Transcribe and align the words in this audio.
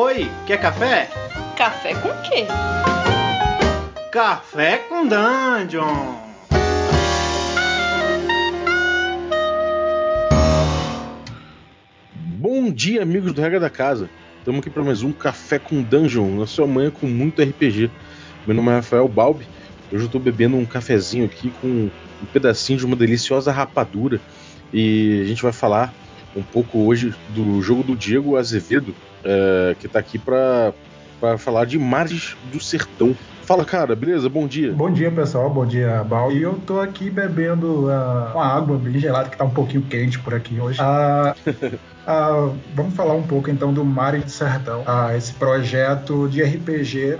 Oi, 0.00 0.30
quer 0.46 0.60
café? 0.60 1.10
Café 1.56 1.92
com 1.94 2.10
quê? 2.22 2.46
Café 4.12 4.78
com 4.88 5.08
Dungeon! 5.08 6.14
Bom 12.14 12.70
dia, 12.70 13.02
amigos 13.02 13.32
do 13.32 13.40
Regra 13.40 13.58
da 13.58 13.68
Casa. 13.68 14.08
Estamos 14.38 14.60
aqui 14.60 14.70
para 14.70 14.84
mais 14.84 15.02
um 15.02 15.10
Café 15.10 15.58
com 15.58 15.82
Dungeon, 15.82 16.38
na 16.38 16.46
sua 16.46 16.68
manhã 16.68 16.92
com 16.92 17.08
muito 17.08 17.42
RPG. 17.42 17.90
Meu 18.46 18.54
nome 18.54 18.70
é 18.70 18.76
Rafael 18.76 19.08
Balbi. 19.08 19.48
Hoje 19.90 20.04
eu 20.04 20.06
estou 20.06 20.20
bebendo 20.20 20.56
um 20.56 20.64
cafezinho 20.64 21.24
aqui 21.24 21.52
com 21.60 21.66
um 21.66 22.26
pedacinho 22.32 22.78
de 22.78 22.86
uma 22.86 22.94
deliciosa 22.94 23.50
rapadura. 23.50 24.20
E 24.72 25.22
a 25.22 25.26
gente 25.26 25.42
vai 25.42 25.52
falar 25.52 25.92
um 26.36 26.42
pouco 26.42 26.86
hoje 26.86 27.12
do 27.30 27.60
jogo 27.60 27.82
do 27.82 27.96
Diego 27.96 28.36
Azevedo, 28.36 28.94
é, 29.24 29.76
que 29.78 29.86
está 29.86 29.98
aqui 29.98 30.18
para 30.18 30.72
falar 31.38 31.64
de 31.64 31.78
Mares 31.78 32.36
do 32.52 32.60
Sertão. 32.60 33.16
Fala, 33.48 33.64
cara, 33.64 33.96
beleza? 33.96 34.28
Bom 34.28 34.46
dia. 34.46 34.72
Bom 34.72 34.92
dia, 34.92 35.10
pessoal. 35.10 35.48
Bom 35.48 35.64
dia, 35.64 36.04
Bal. 36.04 36.30
E 36.30 36.42
eu 36.42 36.60
tô 36.66 36.80
aqui 36.80 37.08
bebendo 37.08 37.86
uh, 37.86 38.34
uma 38.34 38.44
água 38.44 38.76
bem 38.76 38.98
gelada, 38.98 39.30
que 39.30 39.38
tá 39.38 39.44
um 39.44 39.50
pouquinho 39.50 39.80
quente 39.82 40.18
por 40.18 40.34
aqui 40.34 40.60
hoje. 40.60 40.78
Uh, 40.78 41.50
uh, 41.50 42.54
vamos 42.76 42.94
falar 42.94 43.14
um 43.14 43.22
pouco 43.22 43.48
então 43.50 43.72
do 43.72 43.82
Mares 43.82 44.24
do 44.24 44.30
Sertão, 44.30 44.84
esse 45.16 45.32
projeto 45.32 46.28
de 46.28 46.42
RPG 46.42 47.16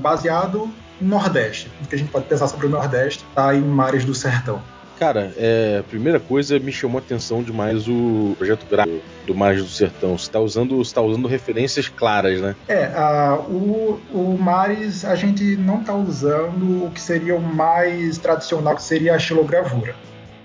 baseado 0.00 0.70
no 1.00 1.08
Nordeste. 1.08 1.68
O 1.82 1.88
que 1.88 1.96
a 1.96 1.98
gente 1.98 2.12
pode 2.12 2.26
pensar 2.26 2.46
sobre 2.46 2.66
o 2.66 2.70
Nordeste 2.70 3.24
tá 3.34 3.52
em 3.52 3.60
Mares 3.60 4.04
do 4.04 4.14
Sertão. 4.14 4.62
Cara, 5.02 5.32
é, 5.36 5.82
primeira 5.90 6.20
coisa 6.20 6.60
me 6.60 6.70
chamou 6.70 7.00
a 7.00 7.02
atenção 7.02 7.42
demais 7.42 7.88
o 7.88 8.36
projeto 8.38 8.64
gráfico 8.70 9.02
do 9.26 9.34
Mares 9.34 9.60
do 9.60 9.68
Sertão. 9.68 10.16
Você 10.16 10.26
está 10.26 10.38
usando, 10.38 10.80
tá 10.94 11.00
usando 11.00 11.26
referências 11.26 11.88
claras, 11.88 12.40
né? 12.40 12.54
É, 12.68 12.86
uh, 12.86 13.40
o, 13.50 14.00
o 14.14 14.38
Mares 14.38 15.04
a 15.04 15.16
gente 15.16 15.56
não 15.56 15.80
está 15.80 15.92
usando 15.92 16.86
o 16.86 16.90
que 16.92 17.00
seria 17.00 17.34
o 17.34 17.40
mais 17.40 18.16
tradicional, 18.18 18.76
que 18.76 18.82
seria 18.84 19.16
a 19.16 19.18
xilogravura. 19.18 19.96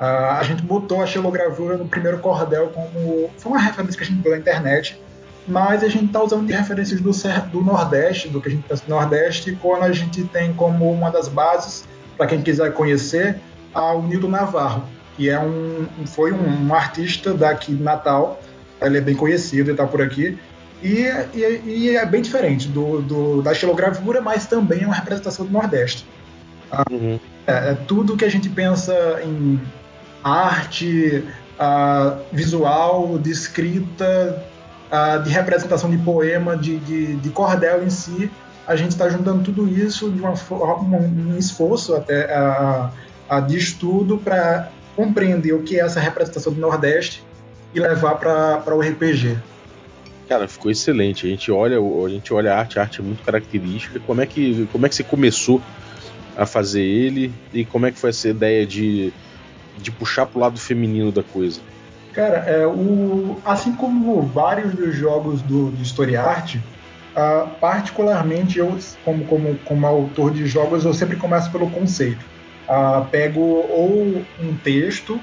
Uh, 0.02 0.04
a 0.04 0.42
gente 0.42 0.64
botou 0.64 1.04
a 1.04 1.06
xilogravura 1.06 1.78
no 1.78 1.88
primeiro 1.88 2.18
cordel 2.18 2.70
como. 2.70 3.30
Foi 3.38 3.52
uma 3.52 3.62
referência 3.62 3.96
que 3.96 4.06
a 4.06 4.08
gente 4.08 4.24
viu 4.24 4.32
na 4.32 4.40
internet, 4.40 5.00
mas 5.48 5.84
a 5.84 5.88
gente 5.88 6.06
está 6.06 6.24
usando 6.24 6.48
de 6.48 6.54
referências 6.54 7.00
do, 7.00 7.12
do 7.52 7.62
Nordeste, 7.64 8.28
do 8.28 8.42
que 8.42 8.48
a 8.48 8.52
gente 8.52 8.68
pensa 8.68 8.82
no 8.88 8.96
Nordeste, 8.96 9.56
quando 9.62 9.84
a 9.84 9.92
gente 9.92 10.24
tem 10.24 10.52
como 10.54 10.92
uma 10.92 11.12
das 11.12 11.28
bases, 11.28 11.86
para 12.18 12.26
quem 12.26 12.42
quiser 12.42 12.74
conhecer, 12.74 13.40
ao 13.74 14.04
Nildo 14.04 14.28
Navarro, 14.28 14.84
que 15.16 15.30
é 15.30 15.40
um, 15.40 15.88
foi 16.06 16.32
um, 16.32 16.74
artista 16.74 17.34
daqui 17.34 17.74
de 17.74 17.84
Natal. 17.84 18.40
Ele 18.82 18.98
é 18.98 19.02
bem 19.02 19.16
conhecido 19.16 19.70
e 19.70 19.72
está 19.72 19.86
por 19.86 20.02
aqui. 20.02 20.38
E, 20.84 21.06
e, 21.34 21.62
e, 21.66 21.96
é 21.96 22.06
bem 22.06 22.22
diferente 22.22 22.68
do, 22.68 23.02
do, 23.02 23.42
da 23.42 23.52
estilogravura, 23.52 24.22
mas 24.22 24.46
também 24.46 24.84
é 24.84 24.86
uma 24.86 24.94
representação 24.94 25.46
do 25.46 25.52
Nordeste. 25.52 26.06
Ah, 26.72 26.84
uhum. 26.92 27.20
É, 27.48 27.72
é, 27.72 27.78
tudo 27.88 28.16
que 28.16 28.26
a 28.26 28.30
gente 28.30 28.48
pensa 28.50 28.94
em 29.24 29.60
arte, 30.24 31.24
uh, 31.58 32.20
visual, 32.32 33.18
de 33.18 33.32
escrita, 33.32 34.44
uh, 34.92 35.24
de 35.24 35.30
representação 35.30 35.90
de 35.90 35.98
poema, 35.98 36.56
de, 36.56 36.78
de, 36.80 37.16
de, 37.16 37.30
cordel 37.30 37.84
em 37.84 37.90
si, 37.90 38.30
a 38.68 38.76
gente 38.76 38.92
está 38.92 39.10
juntando 39.10 39.44
tudo 39.44 39.68
isso 39.68 40.12
de 40.12 40.20
uma 40.20 40.34
um 40.52 41.38
esforço 41.38 41.96
até 41.96 42.26
uh, 42.26 42.90
de 43.48 43.58
estudo 43.58 44.18
para 44.18 44.72
compreender 44.96 45.54
o 45.54 45.62
que 45.62 45.80
é 45.80 45.84
essa 45.84 46.00
representação 46.00 46.52
do 46.52 46.60
Nordeste 46.60 47.24
e 47.74 47.80
levar 47.80 48.16
para 48.16 48.76
o 48.76 48.82
RPG. 48.82 49.38
Cara, 50.28 50.48
ficou 50.48 50.72
excelente. 50.72 51.26
A 51.26 51.30
gente 51.30 51.52
olha, 51.52 51.78
a 51.78 52.10
gente 52.10 52.34
olha 52.34 52.54
a 52.54 52.58
arte, 52.58 52.80
a 52.80 52.82
arte 52.82 53.00
é 53.00 53.04
muito 53.04 53.24
característica. 53.24 54.00
Como 54.00 54.22
é 54.22 54.26
que, 54.26 54.68
como 54.72 54.86
é 54.86 54.90
que 54.90 54.96
você 54.96 55.04
começou 55.04 55.62
a 56.36 56.46
fazer 56.46 56.82
ele 56.82 57.32
e 57.54 57.64
como 57.64 57.86
é 57.86 57.92
que 57.92 58.00
foi 58.00 58.10
essa 58.10 58.28
ideia 58.28 58.66
de, 58.66 59.14
de 59.78 59.92
puxar 59.92 60.26
para 60.26 60.38
o 60.38 60.42
lado 60.42 60.60
feminino 60.60 61.12
da 61.12 61.24
coisa? 61.24 61.62
Cara, 62.14 62.38
é, 62.38 62.66
o, 62.66 63.38
assim 63.46 63.74
como 63.74 64.22
vários 64.24 64.74
dos 64.74 64.96
jogos 64.96 65.42
do, 65.44 65.70
do 65.70 65.84
Story 65.84 66.16
Art, 66.16 66.56
uh, 66.56 67.48
particularmente 67.62 68.58
eu, 68.58 68.78
como, 69.06 69.26
como, 69.26 69.56
como 69.60 69.86
autor 69.86 70.32
de 70.32 70.48
jogos, 70.48 70.84
eu 70.84 70.94
sempre 70.94 71.16
começo 71.16 71.52
pelo 71.52 71.70
conceito 71.70 72.37
uh, 72.68 73.06
pego 73.06 73.42
ou 73.42 74.24
um 74.40 74.56
texto 74.64 75.20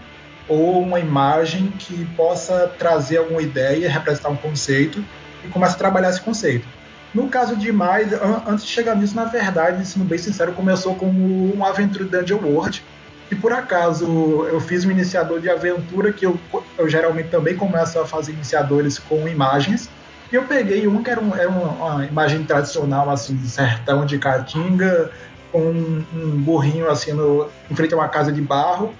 ou 0.48 0.82
uma 0.82 1.00
imagem 1.00 1.68
que 1.78 2.04
possa 2.16 2.70
trazer 2.78 3.18
alguma 3.18 3.40
ideia, 3.40 3.90
representar 3.90 4.28
um 4.28 4.36
conceito 4.36 5.02
e 5.44 5.48
começo 5.48 5.74
a 5.74 5.78
trabalhar 5.78 6.10
esse 6.10 6.20
conceito. 6.20 6.66
No 7.14 7.28
caso 7.28 7.56
de 7.56 7.70
mais, 7.70 8.12
an 8.12 8.42
antes 8.46 8.64
de 8.64 8.70
chegar 8.70 8.96
nisso, 8.96 9.14
na 9.14 9.24
verdade, 9.24 9.86
sendo 9.86 10.04
bem 10.04 10.18
sincero, 10.18 10.52
começou 10.52 10.96
como 10.96 11.52
uma 11.52 11.68
aventura 11.68 12.04
Dungeon 12.04 12.40
World, 12.42 12.84
que 13.28 13.36
por 13.36 13.52
acaso 13.52 14.04
eu 14.50 14.60
fiz 14.60 14.84
um 14.84 14.90
iniciador 14.90 15.40
de 15.40 15.48
aventura 15.48 16.12
que 16.12 16.26
eu, 16.26 16.38
eu 16.76 16.88
geralmente 16.88 17.28
também 17.28 17.56
começo 17.56 17.98
a 18.00 18.04
fazer 18.04 18.32
iniciadores 18.32 18.98
com 18.98 19.28
imagens. 19.28 19.88
E 20.32 20.34
eu 20.34 20.42
peguei 20.42 20.88
um 20.88 21.02
que 21.02 21.10
era, 21.10 21.20
um, 21.20 21.34
era 21.34 21.48
uma 21.48 22.04
imagem 22.04 22.42
tradicional, 22.44 23.08
assim, 23.08 23.36
de 23.36 23.48
sertão 23.48 24.04
de 24.04 24.18
Caatinga, 24.18 25.10
com 25.54 25.60
um, 25.60 26.04
um 26.12 26.30
burrinho 26.42 26.90
assim 26.90 27.12
no, 27.12 27.48
em 27.70 27.76
frente 27.76 27.94
a 27.94 27.96
uma 27.96 28.08
casa 28.08 28.32
de 28.32 28.42
barro. 28.42 28.92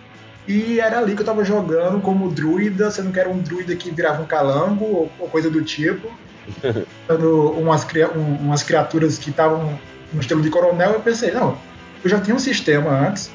E 0.47 0.79
era 0.79 1.01
ali 1.01 1.17
que 1.17 1.23
eu 1.23 1.27
tava 1.27 1.45
jogando 1.45 2.01
como 2.01 2.31
druida, 2.31 2.93
sendo 2.93 3.11
que 3.11 3.19
era 3.19 3.29
um 3.29 3.39
druida 3.39 3.75
que 3.75 3.91
virava 3.91 4.23
um 4.23 4.27
calango 4.27 4.85
ou, 4.85 5.13
ou 5.19 5.29
coisa 5.29 5.51
do 5.51 5.63
tipo. 5.63 6.09
dando 7.09 7.51
umas, 7.53 7.85
umas 8.15 8.63
criaturas 8.63 9.19
que 9.19 9.31
estavam 9.31 9.77
no 10.13 10.21
estilo 10.21 10.43
de 10.43 10.51
coronel, 10.51 10.93
eu 10.93 11.01
pensei, 11.01 11.33
não, 11.33 11.59
eu 12.05 12.11
já 12.11 12.21
tinha 12.21 12.37
um 12.37 12.39
sistema 12.39 13.09
antes, 13.09 13.31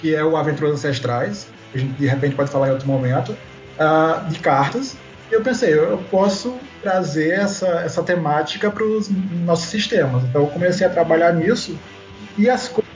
que 0.00 0.14
é 0.14 0.24
o 0.24 0.36
Aventuras 0.36 0.72
Ancestrais, 0.72 1.46
a 1.74 1.78
gente 1.78 1.92
de 1.92 2.06
repente 2.06 2.34
pode 2.34 2.50
falar 2.50 2.68
em 2.68 2.70
outro 2.72 2.88
momento, 2.88 3.36
uh, 3.78 4.28
de 4.30 4.38
cartas. 4.40 4.96
E 5.30 5.34
eu 5.34 5.42
pensei, 5.42 5.74
eu 5.74 6.02
posso 6.10 6.56
trazer 6.82 7.32
essa, 7.34 7.66
essa 7.82 8.02
temática 8.02 8.70
para 8.70 8.82
os 8.82 9.08
nossos 9.44 9.66
sistemas. 9.66 10.24
Então 10.24 10.42
eu 10.42 10.48
comecei 10.48 10.86
a 10.86 10.90
trabalhar 10.90 11.32
nisso 11.32 11.78
e 12.36 12.48
as 12.48 12.68
coisas, 12.68 12.92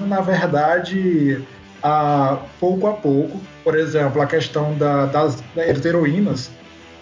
na 0.00 0.20
verdade, 0.20 1.42
a, 1.82 2.38
pouco 2.60 2.86
a 2.86 2.92
pouco, 2.92 3.40
por 3.64 3.76
exemplo, 3.76 4.20
a 4.20 4.26
questão 4.26 4.74
da, 4.76 5.06
das, 5.06 5.42
das 5.54 5.84
heroínas. 5.84 6.50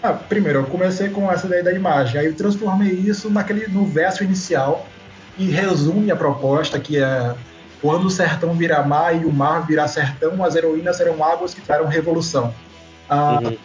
Ah, 0.03 0.13
primeiro, 0.13 0.59
eu 0.59 0.65
comecei 0.65 1.09
com 1.09 1.31
essa 1.31 1.45
ideia 1.45 1.63
da 1.63 1.73
imagem, 1.73 2.19
aí 2.19 2.25
eu 2.25 2.35
transformei 2.35 2.91
isso 2.91 3.29
naquele, 3.29 3.67
no 3.67 3.85
verso 3.85 4.23
inicial 4.23 4.87
e 5.37 5.45
resume 5.45 6.11
a 6.11 6.15
proposta, 6.15 6.79
que 6.79 6.97
é 6.97 7.35
quando 7.81 8.05
o 8.05 8.09
sertão 8.09 8.53
virar 8.53 8.87
mar 8.87 9.19
e 9.19 9.25
o 9.25 9.31
mar 9.31 9.65
virar 9.65 9.87
sertão, 9.87 10.43
as 10.43 10.55
heroínas 10.55 10.97
serão 10.97 11.23
águas 11.23 11.53
que 11.53 11.61
trarão 11.61 11.87
revolução. 11.87 12.53
Ah, 13.09 13.39
uhum. 13.43 13.57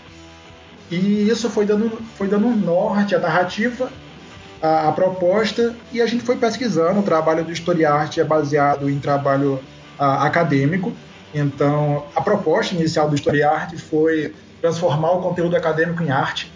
E 0.90 1.28
isso 1.28 1.50
foi 1.50 1.66
dando, 1.66 1.90
foi 2.16 2.28
dando 2.28 2.46
um 2.46 2.56
norte 2.56 3.14
à 3.14 3.18
narrativa 3.18 3.90
a, 4.62 4.88
a, 4.88 4.92
proposta 4.92 5.74
e 5.92 6.00
a 6.00 6.06
gente 6.06 6.24
foi 6.24 6.36
pesquisando. 6.36 7.00
O 7.00 7.02
trabalho 7.02 7.44
do 7.44 7.52
Story 7.52 7.84
Art 7.84 8.18
é 8.18 8.24
baseado 8.24 8.88
em 8.88 8.98
trabalho 8.98 9.60
a, 9.98 10.26
acadêmico. 10.26 10.92
Então, 11.34 12.04
a 12.14 12.20
proposta 12.20 12.74
inicial 12.74 13.08
do 13.08 13.14
Story 13.14 13.42
Art 13.42 13.76
foi 13.76 14.34
transformar 14.60 15.12
o 15.12 15.20
conteúdo 15.20 15.56
acadêmico 15.56 16.02
em 16.02 16.10
arte, 16.10 16.52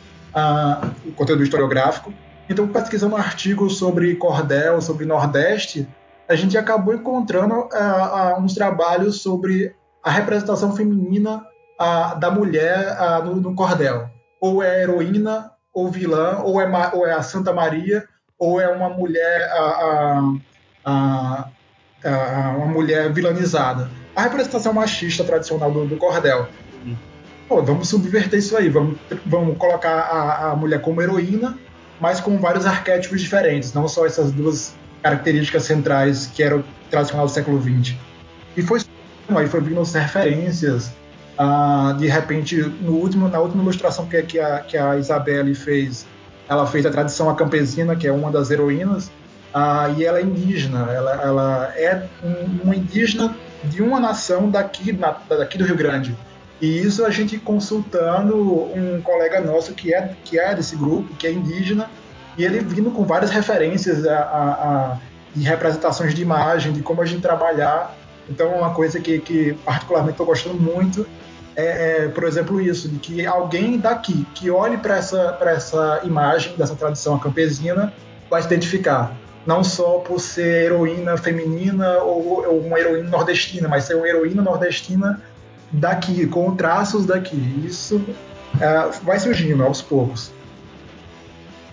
o 1.07 1.13
conteúdo 1.13 1.43
historiográfico. 1.43 2.13
Então, 2.49 2.67
pesquisando 2.67 3.15
artigos 3.17 3.79
sobre 3.79 4.17
cordel, 4.17 4.81
sobre 4.81 5.05
Nordeste, 5.05 5.87
a 6.29 6.35
gente 6.35 6.57
acabou 6.57 6.95
encontrando 6.95 7.69
uns 8.39 8.55
trabalhos 8.55 9.21
sobre 9.21 9.75
a 10.03 10.11
representação 10.11 10.75
feminina 10.75 11.45
da 12.19 12.31
mulher 12.31 12.97
no, 13.25 13.37
no 13.37 13.55
cordel. 13.55 14.09
Ou 14.41 14.63
é 14.63 14.83
heroína 14.83 15.53
ou 15.81 15.91
vilã, 15.91 16.41
ou 16.45 16.61
é, 16.61 16.91
ou 16.93 17.07
é 17.07 17.13
a 17.13 17.23
Santa 17.23 17.53
Maria, 17.53 18.07
ou 18.39 18.61
é 18.61 18.69
uma 18.69 18.89
mulher 18.89 19.51
a, 19.53 20.21
a, 20.85 21.49
a, 22.05 22.55
uma 22.57 22.67
mulher 22.67 23.13
vilanizada. 23.13 23.91
A 24.15 24.23
representação 24.23 24.73
machista 24.73 25.25
tradicional 25.25 25.71
do, 25.71 25.87
do 25.87 25.97
cordel. 25.97 26.49
Pô, 27.49 27.63
vamos 27.63 27.89
subverter 27.89 28.39
isso 28.39 28.57
aí, 28.57 28.69
vamos, 28.69 28.97
vamos 29.27 29.57
colocar 29.59 29.91
a, 29.91 30.51
a 30.51 30.57
mulher 30.57 30.81
como 30.81 31.03
heroína, 31.03 31.59
mas 32.01 32.21
com 32.21 32.39
vários 32.39 32.65
arquétipos 32.65 33.21
diferentes, 33.21 33.73
não 33.73 33.89
só 33.89 34.07
essas 34.07 34.31
duas 34.31 34.75
características 35.03 35.65
centrais 35.65 36.27
que 36.27 36.43
eram 36.43 36.63
tradicional 36.91 37.27
do 37.27 37.33
século 37.33 37.61
XX. 37.61 37.97
E 38.57 38.63
foi 38.63 38.81
aí 39.37 39.47
foi 39.47 39.61
vindo 39.61 39.81
as 39.81 39.93
referências, 39.95 40.93
ah, 41.39 41.95
de 41.99 42.07
repente, 42.07 42.57
no 42.57 42.93
último, 42.93 43.29
na 43.29 43.39
última 43.39 43.63
ilustração 43.63 44.07
que, 44.07 44.21
que, 44.23 44.39
a, 44.39 44.61
que 44.61 44.77
a 44.77 44.97
Isabelle 44.97 45.55
fez, 45.55 46.07
ela 46.49 46.67
fez 46.67 46.85
a 46.85 46.91
tradição 46.91 47.35
campesina, 47.35 47.97
que 47.97 48.07
é 48.07 48.13
uma 48.13 48.31
das 48.31 48.51
heroínas, 48.51 49.11
ah, 49.53 49.93
e 49.97 50.05
ela 50.05 50.19
é 50.19 50.23
indígena, 50.23 50.91
ela, 50.93 51.13
ela 51.23 51.73
é 51.77 52.07
um, 52.23 52.65
uma 52.65 52.77
indígena 52.77 53.35
de 53.65 53.83
uma 53.83 53.99
nação 53.99 54.51
daqui, 54.51 54.93
na, 54.93 55.17
daqui 55.29 55.59
do 55.59 55.65
Rio 55.65 55.77
Grande. 55.77 56.17
E 56.61 56.81
isso 56.81 57.05
a 57.05 57.11
gente 57.11 57.39
consultando 57.39 58.37
um 58.37 59.01
colega 59.03 59.41
nosso 59.41 59.73
que 59.73 59.95
é, 59.95 60.15
que 60.25 60.39
é 60.39 60.55
desse 60.55 60.77
grupo, 60.77 61.15
que 61.15 61.27
é 61.27 61.33
indígena, 61.33 61.89
E 62.37 62.45
ele 62.45 62.61
vindo 62.61 62.91
com 62.91 63.05
várias 63.05 63.31
referências 63.31 64.07
a, 64.07 64.19
a, 64.19 64.51
a, 64.53 64.99
de 65.35 65.43
representações 65.43 66.15
de 66.15 66.23
imagem, 66.23 66.73
de 66.73 66.83
como 66.83 67.01
a 67.01 67.07
gente 67.07 67.23
trabalhar. 67.23 67.97
Então, 68.31 68.49
uma 68.55 68.73
coisa 68.73 69.01
que, 69.01 69.19
que 69.19 69.53
particularmente 69.65 70.13
estou 70.13 70.27
gostando 70.27 70.61
muito 70.61 71.05
é, 71.57 72.05
é, 72.05 72.09
por 72.09 72.25
exemplo, 72.25 72.61
isso, 72.61 72.89
de 72.89 72.99
que 72.99 73.27
alguém 73.27 73.79
daqui 73.79 74.25
que 74.35 74.51
olhe 74.51 74.77
para 74.77 74.97
essa, 74.97 75.37
essa 75.43 76.01
imagem 76.05 76.55
dessa 76.57 76.75
tradição 76.75 77.19
campesina 77.19 77.93
vai 78.31 78.41
se 78.41 78.47
identificar. 78.47 79.17
Não 79.45 79.65
só 79.65 79.99
por 79.99 80.21
ser 80.21 80.67
heroína 80.67 81.17
feminina 81.17 81.99
ou, 81.99 82.47
ou 82.47 82.61
uma 82.61 82.79
heroína 82.79 83.09
nordestina, 83.09 83.69
mas 83.69 83.85
ser 83.85 83.97
uma 83.97 84.07
heroína 84.07 84.43
nordestina 84.43 85.21
daqui, 85.73 86.27
com 86.27 86.55
traços 86.55 87.05
daqui. 87.05 87.37
Isso 87.65 88.01
é, 88.61 88.91
vai 89.03 89.19
surgindo 89.19 89.65
aos 89.65 89.83
poucos. 89.83 90.33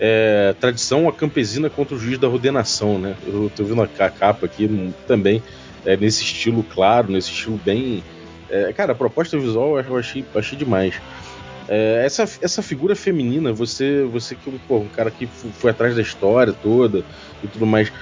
É, 0.00 0.54
tradição 0.60 1.08
a 1.08 1.12
campesina 1.12 1.68
contra 1.68 1.94
o 1.94 1.98
juiz 1.98 2.18
da 2.18 2.28
ordenação, 2.28 2.98
né? 2.98 3.16
Eu 3.26 3.50
tô 3.54 3.64
vendo 3.64 3.82
a 3.82 3.88
capa 3.88 4.46
aqui 4.46 4.92
também, 5.06 5.42
é, 5.84 5.96
nesse 5.96 6.22
estilo 6.22 6.62
claro, 6.62 7.10
nesse 7.10 7.30
estilo 7.30 7.60
bem 7.64 8.02
é, 8.50 8.72
cara, 8.72 8.92
a 8.92 8.94
proposta 8.94 9.38
visual 9.38 9.78
eu 9.78 9.96
achei, 9.96 10.24
achei 10.34 10.56
demais. 10.56 10.94
É, 11.68 12.02
essa, 12.04 12.22
essa 12.40 12.62
figura 12.62 12.96
feminina, 12.96 13.52
você 13.52 14.02
você 14.04 14.34
que 14.34 14.48
é 14.48 14.74
um, 14.74 14.76
um 14.76 14.88
cara 14.88 15.10
que 15.10 15.26
foi 15.26 15.70
atrás 15.70 15.94
da 15.94 16.00
história 16.00 16.52
toda 16.52 17.04
e 17.42 17.46
tudo 17.46 17.66
mais. 17.66 17.92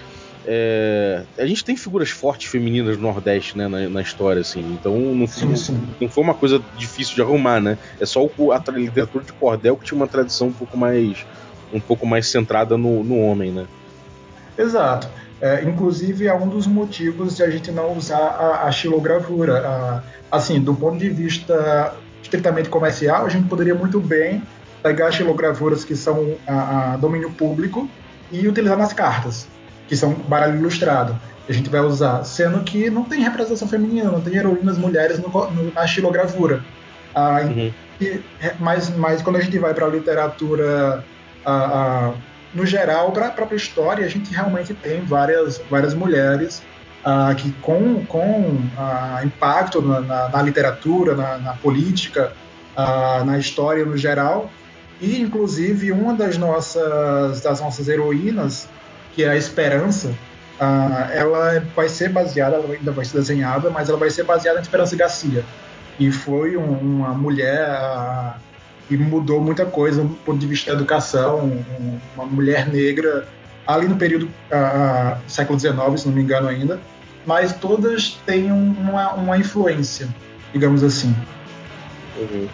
É, 0.48 1.24
a 1.36 1.44
gente 1.44 1.64
tem 1.64 1.76
figuras 1.76 2.10
fortes 2.10 2.48
femininas 2.48 2.96
no 2.96 3.02
Nordeste, 3.02 3.58
né, 3.58 3.66
na, 3.66 3.88
na 3.88 4.00
história, 4.00 4.40
assim. 4.40 4.60
Então 4.78 4.96
não, 4.96 5.26
sim, 5.26 5.56
sim. 5.56 5.80
não, 6.00 6.08
foi 6.08 6.22
uma 6.22 6.34
coisa 6.34 6.62
difícil 6.76 7.16
de 7.16 7.22
arrumar, 7.22 7.60
né? 7.60 7.76
É 8.00 8.06
só 8.06 8.24
o, 8.24 8.52
a, 8.52 8.62
a 8.64 8.70
literatura 8.70 9.24
de 9.24 9.32
cordel 9.32 9.76
que 9.76 9.84
tinha 9.84 9.96
uma 9.96 10.06
tradição 10.06 10.48
um 10.48 10.52
pouco 10.52 10.76
mais 10.78 11.26
um 11.72 11.80
pouco 11.80 12.06
mais 12.06 12.28
centrada 12.28 12.78
no, 12.78 13.02
no 13.02 13.18
homem, 13.18 13.50
né? 13.50 13.66
Exato. 14.56 15.08
É, 15.40 15.62
inclusive 15.64 16.26
é 16.26 16.34
um 16.34 16.48
dos 16.48 16.66
motivos 16.66 17.36
de 17.36 17.42
a 17.42 17.50
gente 17.50 17.70
não 17.70 17.96
usar 17.96 18.16
a, 18.16 18.66
a 18.66 18.72
xilogravura. 18.72 19.66
A, 19.66 20.02
assim, 20.36 20.60
do 20.60 20.74
ponto 20.74 20.98
de 20.98 21.10
vista 21.10 21.94
estritamente 22.22 22.68
comercial, 22.68 23.26
a 23.26 23.28
gente 23.28 23.48
poderia 23.48 23.74
muito 23.74 24.00
bem 24.00 24.42
pegar 24.82 25.10
xilogravuras 25.10 25.84
que 25.84 25.94
são 25.94 26.36
a, 26.46 26.94
a 26.94 26.96
domínio 26.96 27.30
público 27.32 27.88
e 28.30 28.46
utilizar 28.48 28.78
nas 28.78 28.92
cartas, 28.92 29.46
que 29.88 29.96
são 29.96 30.12
baralho 30.12 30.58
ilustrado. 30.58 31.18
A 31.48 31.52
gente 31.52 31.70
vai 31.70 31.80
usar, 31.80 32.24
sendo 32.24 32.64
que 32.64 32.90
não 32.90 33.04
tem 33.04 33.20
representação 33.20 33.68
feminina, 33.68 34.10
não 34.10 34.20
tem 34.20 34.36
heroínas 34.36 34.76
mulheres 34.78 35.18
no, 35.18 35.28
no, 35.28 35.72
na 35.72 35.86
xilogravura. 35.86 36.64
Ah, 37.14 37.40
uhum. 37.42 37.72
e, 38.00 38.20
mas, 38.58 38.94
mas 38.96 39.22
quando 39.22 39.36
a 39.36 39.40
gente 39.40 39.58
vai 39.58 39.72
para 39.72 39.86
a 39.86 39.88
literatura 39.88 41.04
ah, 41.44 42.12
ah, 42.12 42.14
no 42.56 42.64
geral, 42.64 43.12
para 43.12 43.26
a 43.26 43.30
própria 43.30 43.56
história, 43.56 44.04
a 44.04 44.08
gente 44.08 44.32
realmente 44.32 44.72
tem 44.72 45.02
várias, 45.02 45.60
várias 45.70 45.92
mulheres 45.92 46.62
uh, 47.04 47.34
que 47.34 47.52
com, 47.60 48.04
com 48.06 48.58
uh, 48.76 49.24
impacto 49.24 49.82
na, 49.82 50.00
na, 50.00 50.28
na 50.30 50.42
literatura, 50.42 51.14
na, 51.14 51.36
na 51.36 51.52
política, 51.52 52.32
uh, 52.74 53.24
na 53.24 53.38
história 53.38 53.84
no 53.84 53.96
geral. 53.96 54.50
E, 54.98 55.20
inclusive, 55.20 55.92
uma 55.92 56.14
das 56.14 56.38
nossas, 56.38 57.42
das 57.42 57.60
nossas 57.60 57.86
heroínas, 57.88 58.66
que 59.14 59.22
é 59.22 59.28
a 59.28 59.36
Esperança, 59.36 60.14
ela 61.12 61.62
vai 61.74 61.86
ser 61.86 62.08
baseada, 62.08 62.56
ela 62.56 62.72
ainda 62.72 62.90
vai 62.90 63.04
ser 63.04 63.18
desenhada, 63.18 63.68
mas 63.68 63.90
ela 63.90 63.98
vai 63.98 64.08
ser 64.08 64.24
baseada 64.24 64.58
em 64.58 64.62
Esperança 64.62 64.96
Garcia. 64.96 65.44
E 65.98 66.10
foi 66.10 66.56
um, 66.56 66.78
uma 66.78 67.12
mulher 67.12 67.68
que 68.88 68.96
mudou 68.96 69.40
muita 69.40 69.64
coisa 69.66 70.02
do 70.02 70.14
ponto 70.16 70.38
de 70.38 70.46
vista 70.46 70.70
da 70.70 70.76
educação, 70.78 71.44
um, 71.44 71.98
uma 72.14 72.26
mulher 72.26 72.68
negra 72.68 73.26
ali 73.66 73.88
no 73.88 73.96
período 73.96 74.26
uh, 74.26 75.18
século 75.26 75.58
XIX, 75.58 75.76
se 75.96 76.06
não 76.06 76.14
me 76.14 76.22
engano 76.22 76.48
ainda, 76.48 76.80
mas 77.26 77.52
todas 77.52 78.18
têm 78.24 78.52
uma, 78.52 79.14
uma 79.14 79.36
influência, 79.36 80.08
digamos 80.52 80.84
assim. 80.84 81.14
Uhum. 82.16 82.46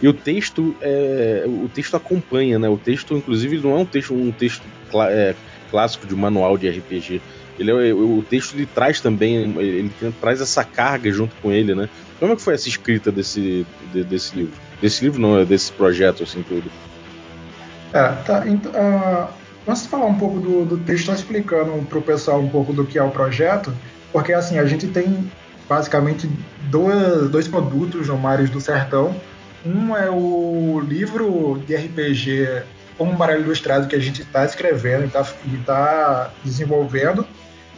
E 0.00 0.08
o 0.08 0.14
texto, 0.14 0.74
é, 0.80 1.44
o 1.46 1.68
texto 1.68 1.96
acompanha, 1.96 2.58
né? 2.58 2.68
O 2.68 2.78
texto, 2.78 3.14
inclusive, 3.14 3.58
não 3.58 3.72
é 3.72 3.78
um 3.80 3.84
texto, 3.84 4.14
um 4.14 4.32
texto 4.32 4.62
clá, 4.90 5.10
é, 5.10 5.34
clássico 5.70 6.06
de 6.06 6.14
manual 6.14 6.56
de 6.56 6.70
RPG. 6.70 7.20
Ele 7.58 7.70
é, 7.70 7.92
o 7.92 8.24
texto 8.28 8.54
ele 8.54 8.64
traz 8.64 9.00
também, 9.00 9.36
ele, 9.58 9.92
ele 10.00 10.14
traz 10.18 10.40
essa 10.40 10.64
carga 10.64 11.10
junto 11.12 11.34
com 11.42 11.52
ele, 11.52 11.74
né? 11.74 11.88
Como 12.18 12.32
é 12.32 12.36
que 12.36 12.40
foi 12.40 12.54
essa 12.54 12.68
escrita 12.68 13.12
desse, 13.12 13.66
de, 13.92 14.04
desse 14.04 14.36
livro? 14.36 14.54
Desse 14.80 15.04
livro 15.04 15.20
não, 15.20 15.38
é 15.38 15.44
desse 15.44 15.72
projeto, 15.72 16.22
assim, 16.22 16.42
tudo. 16.42 16.70
É, 17.92 18.08
tá. 18.24 18.44
Então, 18.46 18.72
uh, 18.72 19.28
antes 19.68 19.82
de 19.82 19.88
falar 19.88 20.06
um 20.06 20.14
pouco 20.14 20.38
do, 20.40 20.64
do 20.64 20.78
texto, 20.78 21.12
explicando 21.12 21.72
para 21.86 21.98
o 21.98 22.02
pessoal 22.02 22.40
um 22.40 22.48
pouco 22.48 22.72
do 22.72 22.84
que 22.84 22.98
é 22.98 23.02
o 23.02 23.10
projeto, 23.10 23.74
porque 24.12 24.32
assim, 24.32 24.58
a 24.58 24.64
gente 24.64 24.86
tem 24.88 25.30
basicamente 25.68 26.28
dois, 26.70 27.30
dois 27.30 27.46
produtos 27.46 28.08
no 28.08 28.18
Mares 28.18 28.50
do 28.50 28.60
Sertão. 28.60 29.14
Um 29.64 29.96
é 29.96 30.10
o 30.10 30.80
livro 30.80 31.62
de 31.66 31.76
RPG 31.76 32.62
como 32.96 33.12
um 33.12 33.16
baralho 33.16 33.42
ilustrado 33.42 33.86
que 33.86 33.96
a 33.96 33.98
gente 33.98 34.22
está 34.22 34.44
escrevendo 34.44 35.04
e 35.04 35.06
está 35.06 35.24
tá 35.64 36.30
desenvolvendo. 36.44 37.26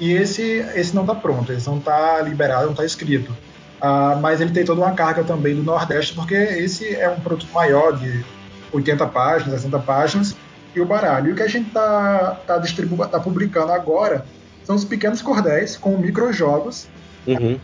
E 0.01 0.13
esse, 0.13 0.43
esse 0.75 0.95
não 0.95 1.03
está 1.03 1.15
pronto, 1.15 1.53
esse 1.53 1.69
não 1.69 1.79
está 1.79 2.21
liberado, 2.23 2.65
não 2.65 2.73
está 2.73 2.85
escrito. 2.85 3.37
Uh, 3.83 4.17
mas 4.21 4.41
ele 4.41 4.53
tem 4.53 4.65
toda 4.65 4.81
uma 4.81 4.93
carga 4.93 5.25
também 5.25 5.57
do 5.57 5.63
Nordeste, 5.65 6.15
porque 6.15 6.35
esse 6.35 6.95
é 6.95 7.09
um 7.09 7.19
produto 7.19 7.53
maior, 7.53 7.99
de 7.99 8.25
80 8.73 9.07
páginas, 9.09 9.61
60 9.63 9.79
páginas, 9.81 10.37
e 10.75 10.81
o 10.81 10.87
baralho. 10.87 11.31
E 11.31 11.33
o 11.33 11.35
que 11.35 11.43
a 11.43 11.49
gente 11.49 11.67
está 11.67 12.41
tá, 12.47 12.61
tá, 12.61 13.07
tá 13.09 13.21
publicando 13.21 13.73
agora 13.73 14.25
são 14.63 14.77
os 14.77 14.85
pequenos 14.85 15.21
cordéis 15.21 15.77
com 15.77 15.99
microjogos. 15.99 16.87
Uhum. 17.27 17.59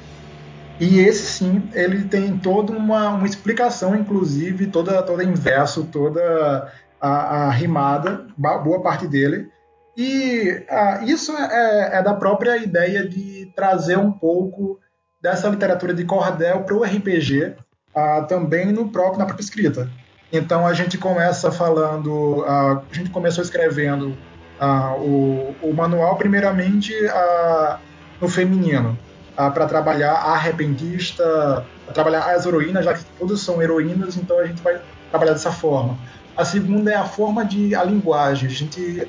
E 0.80 1.00
esse 1.00 1.26
sim, 1.26 1.68
ele 1.72 2.04
tem 2.04 2.36
toda 2.36 2.72
uma, 2.72 3.10
uma 3.10 3.26
explicação, 3.26 3.94
inclusive, 3.94 4.66
toda, 4.66 5.02
toda 5.02 5.22
inverso, 5.24 5.84
toda 5.84 6.72
a, 7.00 7.46
a 7.46 7.50
rimada, 7.50 8.26
boa 8.36 8.80
parte 8.82 9.06
dele. 9.06 9.48
E 9.96 10.64
ah, 10.68 11.00
isso 11.04 11.32
é, 11.32 11.98
é, 11.98 12.02
da 12.02 12.14
própria 12.14 12.56
ideia 12.56 13.08
de 13.08 13.52
trazer 13.56 13.98
um 13.98 14.12
pouco 14.12 14.78
dessa 15.20 15.48
literatura 15.48 15.92
de 15.92 16.04
cordel 16.04 16.60
para 16.60 16.74
o 16.74 16.82
RPG, 16.82 17.54
ah, 17.94 18.22
também 18.28 18.72
no 18.72 18.88
próprio, 18.88 19.18
na 19.18 19.26
própria 19.26 19.44
escrita. 19.44 19.90
Então 20.32 20.66
a 20.66 20.74
gente 20.74 20.98
começa 20.98 21.50
falando, 21.50 22.44
ah, 22.46 22.82
a 22.90 22.94
gente 22.94 23.10
começou 23.10 23.42
escrevendo 23.42 24.16
ah, 24.60 24.94
o, 24.96 25.54
o, 25.62 25.72
manual, 25.72 26.16
primeiramente, 26.16 26.92
ah, 27.08 27.78
no 28.20 28.28
feminino, 28.28 28.98
ah, 29.36 29.50
para 29.50 29.66
trabalhar 29.66 30.12
a 30.12 30.32
arrependista, 30.32 31.64
trabalhar 31.94 32.34
as 32.34 32.44
heroínas, 32.44 32.84
já 32.84 32.94
que 32.94 33.04
todas 33.18 33.40
são 33.40 33.62
heroínas, 33.62 34.16
então 34.16 34.38
a 34.38 34.46
gente 34.46 34.60
vai 34.62 34.80
trabalhar 35.10 35.32
dessa 35.32 35.52
forma. 35.52 35.96
A 36.36 36.44
segunda 36.44 36.92
é 36.92 36.94
a 36.94 37.04
forma 37.04 37.44
de 37.44 37.74
a 37.74 37.82
linguagem. 37.82 38.48
A 38.48 38.52
gente, 38.52 39.08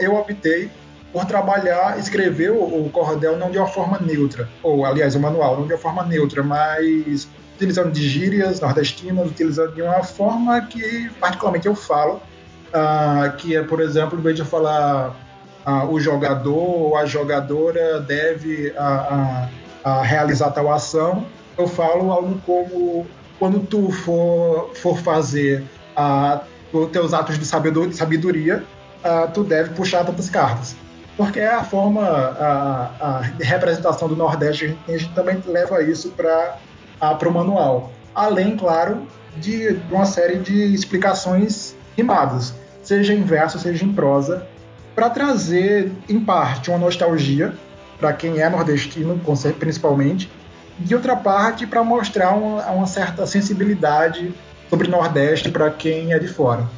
eu 0.00 0.14
optei 0.14 0.70
por 1.16 1.24
trabalhar, 1.24 1.98
escrever 1.98 2.50
o, 2.50 2.90
cordel 2.92 3.38
não 3.38 3.50
de 3.50 3.56
uma 3.56 3.66
forma 3.66 3.98
neutra, 3.98 4.46
ou 4.62 4.84
aliás, 4.84 5.14
o 5.14 5.18
manual 5.18 5.58
não 5.58 5.66
de 5.66 5.72
uma 5.72 5.78
forma 5.78 6.02
neutra, 6.02 6.42
mas 6.42 7.26
utilizando 7.54 7.90
de 7.90 8.06
gírias 8.06 8.60
nordestinas, 8.60 9.26
utilizando 9.26 9.74
de 9.74 9.80
uma 9.80 10.02
forma 10.02 10.60
que 10.60 11.08
particularmente 11.18 11.68
eu 11.68 11.74
falo, 11.74 12.20
uh, 12.68 13.34
que 13.38 13.56
é, 13.56 13.62
por 13.62 13.80
exemplo, 13.80 14.18
em 14.18 14.20
vez 14.20 14.36
de 14.36 14.44
falar 14.44 15.16
uh, 15.66 15.90
o 15.90 15.98
jogador 15.98 16.54
ou 16.54 16.98
a 16.98 17.06
jogadora 17.06 17.98
deve 17.98 18.74
uh, 18.76 20.02
realizar 20.02 20.50
tal 20.50 20.70
ação, 20.70 21.24
eu 21.56 21.66
falo 21.66 22.12
algo 22.12 22.38
como 22.44 23.06
quando 23.38 23.60
tu 23.60 23.90
for, 23.90 24.70
for 24.74 24.98
fazer 24.98 25.64
os 26.74 26.90
teus 26.90 27.14
atos 27.14 27.38
de 27.38 27.46
sabedoria, 27.46 28.62
tu 29.32 29.42
deve 29.42 29.70
puxar 29.70 30.04
tantas 30.04 30.28
cartas. 30.28 30.76
Porque 31.16 31.40
é 31.40 31.48
a 31.48 31.64
forma, 31.64 32.02
a, 32.02 32.90
a 33.00 33.20
representação 33.40 34.06
do 34.06 34.14
Nordeste, 34.14 34.76
a 34.86 34.92
gente, 34.92 35.08
também 35.14 35.42
leva 35.46 35.82
isso 35.82 36.10
para 36.10 36.58
o 37.26 37.30
manual. 37.30 37.90
Além, 38.14 38.56
claro, 38.56 39.06
de 39.36 39.80
uma 39.90 40.04
série 40.04 40.38
de 40.38 40.74
explicações 40.74 41.74
rimadas 41.96 42.54
seja 42.82 43.12
em 43.12 43.22
verso, 43.22 43.58
seja 43.58 43.84
em 43.84 43.92
prosa, 43.92 44.46
para 44.94 45.10
trazer, 45.10 45.92
em 46.08 46.20
parte, 46.20 46.70
uma 46.70 46.78
nostalgia 46.78 47.52
para 47.98 48.12
quem 48.12 48.40
é 48.40 48.48
nordestino, 48.48 49.20
principalmente, 49.58 50.30
e 50.88 50.94
outra 50.94 51.16
parte 51.16 51.66
para 51.66 51.82
mostrar 51.82 52.32
uma, 52.32 52.64
uma, 52.70 52.86
certa 52.86 53.26
sensibilidade 53.26 54.32
sobre 54.68 54.88
Nordeste 54.88 55.50
para 55.50 55.70
quem 55.70 56.12
é 56.12 56.18
de 56.18 56.28
fora. 56.28 56.68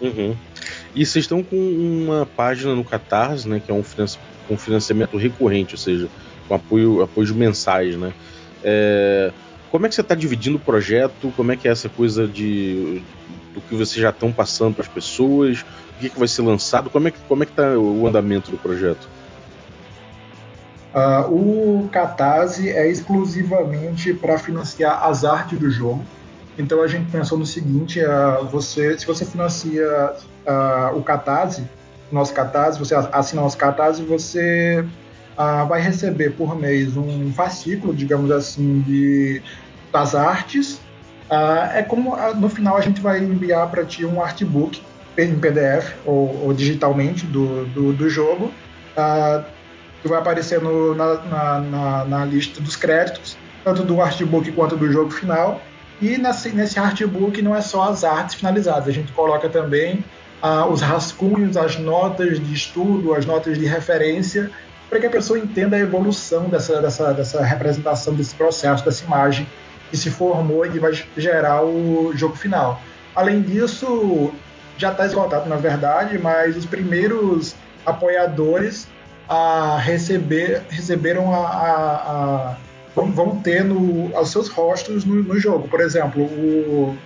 Uhum. 0.00 0.36
E 0.94 1.04
vocês 1.04 1.24
estão 1.24 1.42
com 1.42 1.56
uma 1.56 2.24
página 2.24 2.74
no 2.74 2.84
Catarse, 2.84 3.48
né, 3.48 3.60
que 3.64 3.70
é 3.70 3.74
um, 3.74 3.84
um 4.50 4.56
financiamento 4.56 5.16
recorrente, 5.16 5.74
ou 5.74 5.78
seja, 5.78 6.08
com 6.46 6.54
apoio, 6.54 7.08
mensais, 7.34 7.96
né? 7.96 8.12
É, 8.62 9.32
como 9.70 9.86
é 9.86 9.88
que 9.88 9.94
você 9.94 10.02
está 10.02 10.14
dividindo 10.14 10.56
o 10.56 10.60
projeto? 10.60 11.32
Como 11.36 11.50
é 11.50 11.56
que 11.56 11.66
é 11.66 11.70
essa 11.70 11.88
coisa 11.88 12.28
de 12.28 13.02
do 13.52 13.60
que 13.60 13.74
vocês 13.74 14.00
já 14.00 14.10
estão 14.10 14.32
passando 14.32 14.74
para 14.74 14.82
as 14.82 14.88
pessoas? 14.88 15.64
o 15.96 16.00
que, 16.00 16.10
que 16.10 16.18
vai 16.18 16.28
ser 16.28 16.42
lançado? 16.42 16.90
Como 16.90 17.08
é 17.08 17.10
que 17.10 17.18
como 17.28 17.42
é 17.42 17.46
que 17.46 17.52
tá 17.52 17.78
o 17.78 18.06
andamento 18.06 18.50
do 18.50 18.58
projeto? 18.58 19.08
Uh, 20.94 21.82
o 21.84 21.88
Catarse 21.88 22.68
é 22.68 22.88
exclusivamente 22.88 24.14
para 24.14 24.38
financiar 24.38 25.04
as 25.04 25.24
artes 25.24 25.58
do 25.58 25.70
jogo. 25.70 26.04
Então 26.58 26.82
a 26.82 26.86
gente 26.86 27.10
pensou 27.10 27.38
no 27.38 27.46
seguinte: 27.46 28.00
uh, 28.00 28.44
você, 28.46 28.98
se 28.98 29.06
você 29.06 29.24
financia 29.24 30.12
uh, 30.46 30.96
o 30.96 31.02
Catarse, 31.02 31.64
nosso 32.12 32.32
Catarse, 32.32 32.78
você 32.78 32.94
assina 32.94 33.42
nosso 33.42 33.56
Catarse, 33.56 34.02
você 34.02 34.84
vai 35.68 35.80
receber 35.80 36.30
por 36.30 36.56
mês 36.56 36.96
um 36.96 37.32
fascículo, 37.32 37.92
digamos 37.92 38.30
assim, 38.30 38.84
de, 38.86 39.42
das 39.92 40.14
artes. 40.14 40.80
é 41.74 41.82
como 41.82 42.16
no 42.36 42.48
final 42.48 42.76
a 42.76 42.80
gente 42.80 43.00
vai 43.00 43.18
enviar 43.18 43.68
para 43.68 43.84
ti 43.84 44.04
um 44.04 44.22
artbook 44.22 44.80
em 45.18 45.36
PDF 45.36 45.92
ou, 46.06 46.44
ou 46.44 46.54
digitalmente 46.54 47.26
do, 47.26 47.64
do, 47.66 47.92
do 47.92 48.08
jogo 48.08 48.52
que 50.04 50.08
vai 50.08 50.18
aparecer 50.18 50.60
no, 50.60 50.94
na, 50.94 51.14
na, 51.14 51.60
na, 51.60 52.04
na, 52.04 52.24
lista 52.26 52.60
dos 52.60 52.76
créditos, 52.76 53.38
tanto 53.64 53.82
do 53.82 54.02
artbook 54.02 54.52
quanto 54.52 54.76
do 54.76 54.92
jogo 54.92 55.10
final. 55.10 55.62
E 56.00 56.18
nesse, 56.18 56.50
nesse 56.50 56.78
artbook 56.78 57.40
não 57.40 57.54
é 57.54 57.60
só 57.60 57.90
as 57.90 58.04
artes 58.04 58.34
finalizadas, 58.34 58.88
a 58.88 58.92
gente 58.92 59.12
coloca 59.12 59.48
também 59.48 60.04
ah, 60.42 60.66
os 60.66 60.80
rascunhos, 60.80 61.56
as 61.56 61.78
notas 61.78 62.38
de 62.38 62.52
estudo, 62.52 63.14
as 63.14 63.24
notas 63.24 63.58
de 63.58 63.64
referência, 63.64 64.50
para 64.90 65.00
que 65.00 65.06
a 65.06 65.10
pessoa 65.10 65.38
entenda 65.38 65.76
a 65.76 65.80
evolução 65.80 66.48
dessa, 66.48 66.80
dessa, 66.80 67.12
dessa 67.12 67.42
representação, 67.42 68.14
desse 68.14 68.34
processo, 68.34 68.84
dessa 68.84 69.04
imagem 69.04 69.46
que 69.90 69.96
se 69.96 70.10
formou 70.10 70.66
e 70.66 70.78
vai 70.78 70.92
gerar 71.16 71.64
o 71.64 72.12
jogo 72.14 72.36
final. 72.36 72.80
Além 73.14 73.40
disso, 73.42 74.32
já 74.76 74.90
está 74.90 75.06
esgotado 75.06 75.48
na 75.48 75.56
verdade, 75.56 76.18
mas 76.18 76.56
os 76.56 76.66
primeiros 76.66 77.54
apoiadores 77.86 78.88
a 79.28 79.78
receber, 79.78 80.62
receberam 80.68 81.32
a, 81.34 81.38
a, 81.38 81.94
a 82.50 82.56
vão, 82.94 83.40
ter 83.40 83.64
no, 83.64 84.16
os 84.18 84.30
seus 84.30 84.48
rostos 84.48 85.04
no, 85.04 85.22
no, 85.22 85.38
jogo. 85.38 85.68
Por 85.68 85.80
exemplo, 85.80 86.22
o, 86.22 86.96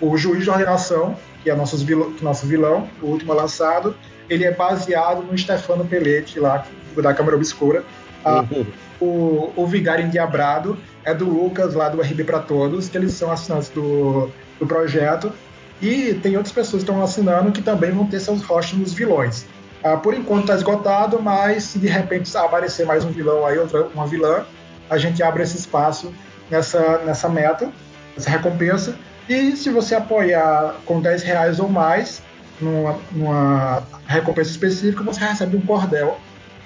o 0.00 0.16
juiz 0.16 0.44
de 0.44 0.50
ordenação, 0.50 1.16
que 1.42 1.50
é 1.50 1.54
nossos 1.54 1.82
vilão, 1.82 2.12
é 2.18 2.24
nosso 2.24 2.46
vilão, 2.46 2.88
o 3.00 3.06
último 3.06 3.32
lançado, 3.32 3.94
ele 4.28 4.44
é 4.44 4.52
baseado 4.52 5.22
no 5.22 5.36
Stefano 5.36 5.84
Pelletti, 5.84 6.38
lá, 6.40 6.66
da 6.96 7.14
Câmara 7.14 7.36
Obscura. 7.36 7.84
Uhum. 8.22 8.66
o, 9.00 9.52
o 9.56 9.66
Vigário 9.66 10.04
Endiabrado 10.04 10.76
é 11.04 11.14
do 11.14 11.24
Lucas, 11.24 11.74
lá 11.74 11.88
do 11.88 12.02
RB 12.02 12.24
para 12.24 12.38
Todos, 12.38 12.88
que 12.88 12.98
eles 12.98 13.14
são 13.14 13.30
assinantes 13.30 13.70
do, 13.70 14.28
do 14.58 14.66
projeto. 14.66 15.32
E 15.80 16.12
tem 16.22 16.36
outras 16.36 16.52
pessoas 16.52 16.82
que 16.82 16.90
estão 16.90 17.02
assinando 17.02 17.50
que 17.50 17.62
também 17.62 17.90
vão 17.90 18.06
ter 18.06 18.20
seus 18.20 18.42
rostos 18.42 18.78
nos 18.78 18.92
vilões. 18.92 19.46
Ah, 19.82 19.96
por 19.96 20.12
enquanto 20.12 20.42
está 20.42 20.54
esgotado, 20.54 21.22
mas 21.22 21.64
se 21.64 21.78
de 21.78 21.88
repente 21.88 22.36
aparecer 22.36 22.84
mais 22.84 23.02
um 23.02 23.10
vilão 23.10 23.46
aí, 23.46 23.58
outra, 23.58 23.84
uma 23.94 24.06
vilã, 24.06 24.44
a 24.90 24.98
gente 24.98 25.22
abre 25.22 25.42
esse 25.42 25.56
espaço 25.56 26.12
nessa, 26.50 26.98
nessa 26.98 27.28
meta, 27.28 27.70
nessa 28.16 28.28
recompensa. 28.28 28.96
E 29.28 29.56
se 29.56 29.70
você 29.70 29.94
apoiar 29.94 30.74
com 30.84 31.00
10 31.00 31.22
reais 31.22 31.60
ou 31.60 31.68
mais, 31.68 32.20
numa, 32.60 32.98
numa 33.12 33.82
recompensa 34.06 34.50
específica, 34.50 35.04
você 35.04 35.20
recebe 35.20 35.56
um 35.56 35.60
cordel 35.60 36.18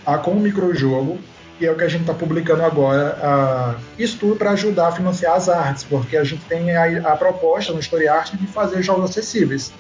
ah, 0.07 0.17
com 0.17 0.33
um 0.33 0.41
microjogo, 0.41 1.19
que 1.59 1.67
é 1.67 1.71
o 1.71 1.77
que 1.77 1.85
a 1.85 1.89
gente 1.89 2.01
está 2.01 2.15
publicando 2.15 2.65
agora. 2.65 3.19
Ah, 3.23 3.75
isso 3.99 4.19
tudo 4.19 4.37
para 4.37 4.53
ajudar 4.53 4.89
a 4.89 4.93
financiar 4.93 5.37
as 5.37 5.49
artes, 5.51 5.85
porque 5.85 6.17
a 6.17 6.25
gente 6.25 6.43
tem 6.47 6.75
a, 6.75 7.13
a 7.13 7.17
proposta 7.17 7.73
no 7.73 7.81
Story 7.81 8.09
Art 8.09 8.33
de 8.33 8.47
fazer 8.47 8.83
jogos 8.83 9.11
acessíveis. 9.11 9.71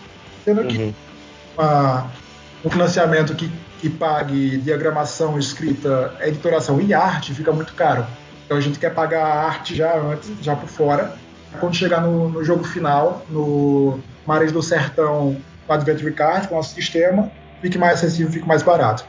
Sendo 0.44 0.60
uhum. 0.60 0.68
que 0.68 0.94
ah, 1.56 2.06
um 2.62 2.68
financiamento 2.68 3.34
que, 3.34 3.50
que 3.80 3.88
pague 3.88 4.58
diagramação, 4.58 5.38
escrita, 5.38 6.14
editoração 6.20 6.80
e 6.82 6.92
arte 6.92 7.32
fica 7.32 7.50
muito 7.50 7.72
caro. 7.72 8.06
Então 8.44 8.56
a 8.56 8.60
gente 8.60 8.78
quer 8.78 8.94
pagar 8.94 9.24
a 9.24 9.44
arte 9.46 9.74
já 9.74 9.96
antes, 9.96 10.30
já 10.40 10.54
por 10.54 10.68
fora. 10.68 11.16
Quando 11.60 11.76
chegar 11.76 12.00
no, 12.00 12.28
no 12.28 12.44
jogo 12.44 12.64
final, 12.64 13.24
no 13.30 14.00
Mares 14.26 14.52
do 14.52 14.62
Sertão 14.62 15.36
Adventure 15.68 16.12
Card, 16.12 16.48
com 16.48 16.54
o 16.54 16.56
nosso 16.58 16.74
sistema, 16.74 17.30
fique 17.60 17.78
mais 17.78 17.94
acessível, 17.94 18.32
fique 18.32 18.46
mais 18.46 18.62
barato. 18.62 19.06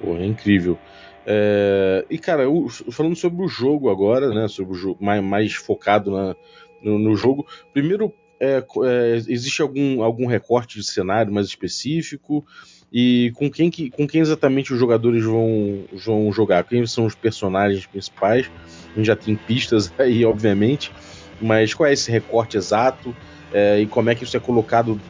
Pô, 0.00 0.16
é 0.16 0.26
incrível. 0.26 0.78
É... 1.24 2.04
E 2.10 2.18
cara, 2.18 2.42
eu, 2.42 2.68
falando 2.90 3.16
sobre 3.16 3.44
o 3.44 3.48
jogo 3.48 3.88
agora, 3.88 4.28
né? 4.30 4.48
Sobre 4.48 4.72
o 4.72 4.76
jogo 4.76 5.04
mais, 5.04 5.22
mais 5.22 5.54
focado 5.54 6.10
na, 6.10 6.34
no, 6.82 6.98
no 6.98 7.16
jogo. 7.16 7.46
Primeiro, 7.72 8.12
é, 8.40 8.64
é, 8.84 9.16
existe 9.28 9.62
algum, 9.62 10.02
algum 10.02 10.26
recorte 10.26 10.78
de 10.78 10.84
cenário 10.84 11.32
mais 11.32 11.46
específico? 11.46 12.44
E 12.92 13.32
com 13.36 13.50
quem, 13.50 13.70
que, 13.70 13.90
com 13.90 14.06
quem 14.06 14.20
exatamente 14.20 14.72
os 14.72 14.78
jogadores 14.78 15.24
vão, 15.24 15.84
vão 16.04 16.30
jogar? 16.30 16.62
Quem 16.64 16.86
são 16.86 17.06
os 17.06 17.14
personagens 17.14 17.86
principais? 17.86 18.50
A 18.92 18.98
gente 18.98 19.06
já 19.06 19.16
tem 19.16 19.34
pistas 19.34 19.90
aí, 19.98 20.24
obviamente, 20.24 20.92
mas 21.40 21.72
qual 21.72 21.88
é 21.88 21.94
esse 21.94 22.10
recorte 22.10 22.58
exato? 22.58 23.16
É, 23.50 23.80
e 23.80 23.86
como 23.86 24.10
é 24.10 24.14
que 24.14 24.24
isso 24.24 24.36
é 24.36 24.40
colocado 24.40 25.00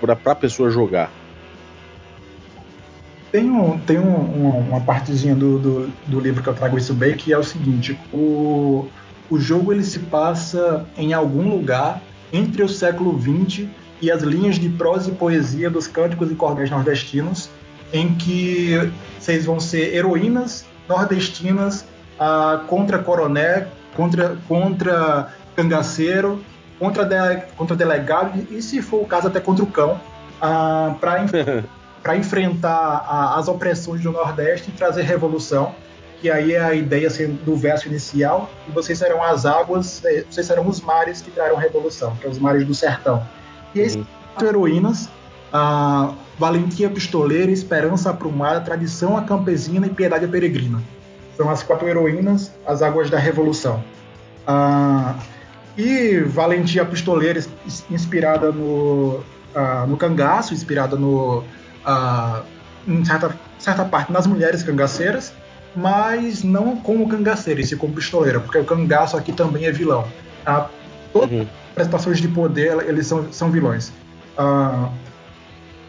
para 0.00 0.32
a 0.32 0.34
pessoa 0.34 0.70
jogar? 0.70 1.10
Tem, 3.30 3.48
um, 3.48 3.78
tem 3.78 3.98
um, 3.98 4.58
uma 4.68 4.80
partezinha 4.80 5.34
do, 5.34 5.58
do, 5.58 5.92
do, 6.06 6.20
livro 6.20 6.42
que 6.42 6.48
eu 6.48 6.54
trago 6.54 6.76
isso 6.76 6.92
bem, 6.92 7.16
que 7.16 7.32
é 7.32 7.38
o 7.38 7.44
seguinte: 7.44 7.98
o, 8.12 8.88
o 9.30 9.38
jogo 9.38 9.72
ele 9.72 9.84
se 9.84 10.00
passa 10.00 10.86
em 10.96 11.12
algum 11.12 11.48
lugar 11.48 12.02
entre 12.32 12.62
o 12.62 12.68
século 12.68 13.18
XX 13.18 13.68
e 14.00 14.10
as 14.10 14.22
linhas 14.22 14.56
de 14.56 14.68
prosa 14.68 15.10
e 15.10 15.14
poesia 15.14 15.70
dos 15.70 15.86
cânticos 15.86 16.30
e 16.30 16.34
cordéis 16.34 16.70
nordestinos, 16.70 17.50
em 17.92 18.14
que 18.14 18.92
vocês 19.18 19.44
vão 19.44 19.60
ser 19.60 19.94
heroínas 19.94 20.64
nordestinas 20.88 21.84
ah, 22.18 22.62
contra 22.66 22.98
coroné, 22.98 23.68
contra, 23.94 24.36
contra 24.48 25.32
cangaceiro, 25.54 26.42
contra, 26.78 27.04
de, 27.04 27.42
contra 27.56 27.76
delegado 27.76 28.46
e, 28.50 28.62
se 28.62 28.80
for 28.80 29.02
o 29.02 29.06
caso, 29.06 29.28
até 29.28 29.40
contra 29.40 29.64
o 29.64 29.66
cão, 29.66 30.00
ah, 30.40 30.94
para 31.00 32.16
enfrentar 32.16 33.04
ah, 33.06 33.38
as 33.38 33.48
opressões 33.48 34.00
do 34.02 34.10
Nordeste 34.12 34.70
e 34.70 34.72
trazer 34.72 35.02
revolução 35.02 35.74
que 36.20 36.30
aí 36.30 36.52
é 36.52 36.60
a 36.60 36.74
ideia 36.74 37.06
assim, 37.08 37.32
do 37.46 37.56
verso 37.56 37.88
inicial, 37.88 38.50
e 38.68 38.70
vocês 38.70 38.98
serão 38.98 39.22
as 39.22 39.46
águas, 39.46 40.04
é, 40.04 40.22
vocês 40.28 40.46
serão 40.46 40.68
os 40.68 40.80
mares 40.80 41.22
que 41.22 41.30
trarão 41.30 41.56
revolução, 41.56 42.14
que 42.16 42.26
é 42.26 42.28
os 42.28 42.38
mares 42.38 42.66
do 42.66 42.74
sertão. 42.74 43.26
E 43.74 43.82
as 43.82 43.94
uhum. 43.94 44.04
quatro 44.32 44.48
heroínas, 44.48 45.08
a 45.52 46.12
valentia 46.38 46.88
pistoleira, 46.88 47.50
esperança 47.50 48.10
aprumada, 48.10 48.60
tradição 48.60 49.16
a 49.16 49.22
campesina 49.22 49.86
e 49.86 49.90
piedade 49.90 50.24
a 50.24 50.28
peregrina. 50.28 50.82
São 51.36 51.48
as 51.48 51.62
quatro 51.62 51.88
heroínas, 51.88 52.52
as 52.66 52.82
águas 52.82 53.10
da 53.10 53.18
revolução. 53.18 53.82
Ah, 54.46 55.14
e 55.76 56.20
valentia 56.20 56.84
pistoleira, 56.84 57.40
inspirada 57.90 58.50
no, 58.50 59.20
ah, 59.54 59.86
no 59.88 59.96
cangaço, 59.96 60.52
inspirada 60.52 60.96
no, 60.96 61.44
ah, 61.84 62.42
em 62.86 63.04
certa, 63.04 63.34
certa 63.58 63.84
parte 63.84 64.12
nas 64.12 64.26
mulheres 64.26 64.62
cangaceiras, 64.62 65.32
mas 65.74 66.42
não 66.42 66.76
como 66.76 67.08
cangaceiro, 67.08 67.60
e 67.60 67.66
sim 67.66 67.76
como 67.76 67.94
pistoleiro, 67.94 68.40
porque 68.40 68.58
o 68.58 68.64
cangaço 68.64 69.16
aqui 69.16 69.32
também 69.32 69.66
é 69.66 69.72
vilão. 69.72 70.06
Tá? 70.44 70.68
Todas 71.12 71.30
uhum. 71.30 71.46
Prestações 71.74 72.20
de 72.20 72.28
poder 72.28 72.88
eles 72.88 73.06
são, 73.06 73.32
são 73.32 73.50
vilões. 73.50 73.92
Uh, 74.38 74.90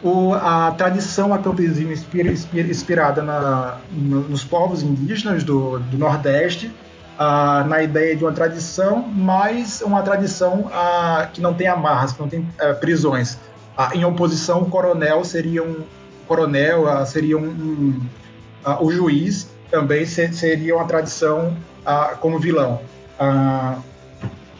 o, 0.02 0.34
a 0.34 0.72
tradição 0.72 1.36
campesina 1.38 1.92
inspira, 1.92 2.30
inspira, 2.30 2.68
inspirada 2.68 3.22
na, 3.22 3.78
no, 3.90 4.22
nos 4.22 4.42
povos 4.42 4.82
indígenas 4.82 5.44
do, 5.44 5.78
do 5.78 5.96
Nordeste, 5.96 6.66
uh, 6.66 7.68
na 7.68 7.82
ideia 7.82 8.16
de 8.16 8.24
uma 8.24 8.32
tradição, 8.32 9.06
mas 9.08 9.80
uma 9.80 10.02
tradição 10.02 10.62
uh, 10.62 11.30
que 11.32 11.40
não 11.40 11.54
tem 11.54 11.68
amarras, 11.68 12.12
que 12.12 12.20
não 12.20 12.28
tem 12.28 12.46
eh, 12.58 12.72
prisões. 12.74 13.38
em 13.94 14.04
oposição, 14.04 14.62
o 14.62 14.66
coronel 14.66 15.24
seria 15.24 15.62
um 15.62 15.84
coronel 16.26 17.04
seria 17.04 17.36
um, 17.36 17.44
um 17.44 18.00
o 18.80 18.92
juiz 18.92 19.48
também 19.70 20.06
seria 20.06 20.76
uma 20.76 20.84
tradição 20.84 21.56
ah, 21.84 22.14
como 22.20 22.38
vilão. 22.38 22.80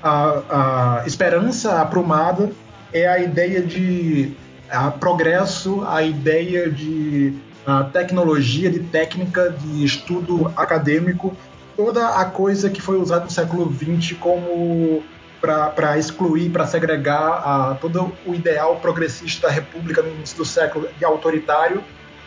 A, 0.02 1.00
a, 1.00 1.06
esperança 1.06 1.80
aprumada 1.80 2.50
é 2.92 3.06
a 3.06 3.18
ideia 3.18 3.62
de 3.62 4.32
a 4.70 4.90
progresso, 4.90 5.84
a 5.86 6.02
ideia 6.02 6.70
de 6.70 7.34
a 7.66 7.84
tecnologia, 7.84 8.70
de 8.70 8.80
técnica, 8.80 9.50
de 9.50 9.84
estudo 9.84 10.52
acadêmico, 10.56 11.36
toda 11.76 12.08
a 12.08 12.24
coisa 12.24 12.68
que 12.68 12.82
foi 12.82 12.98
usada 12.98 13.24
no 13.24 13.30
século 13.30 13.72
XX 13.72 14.16
como 14.18 15.02
para 15.40 15.98
excluir, 15.98 16.50
para 16.50 16.66
segregar 16.66 17.42
a, 17.44 17.76
todo 17.80 18.12
o 18.24 18.34
ideal 18.34 18.76
progressista 18.76 19.48
da 19.48 19.52
República 19.52 20.00
no 20.00 20.10
início 20.10 20.36
do 20.36 20.44
século 20.44 20.88
de 20.96 21.04
autoritário 21.04 21.80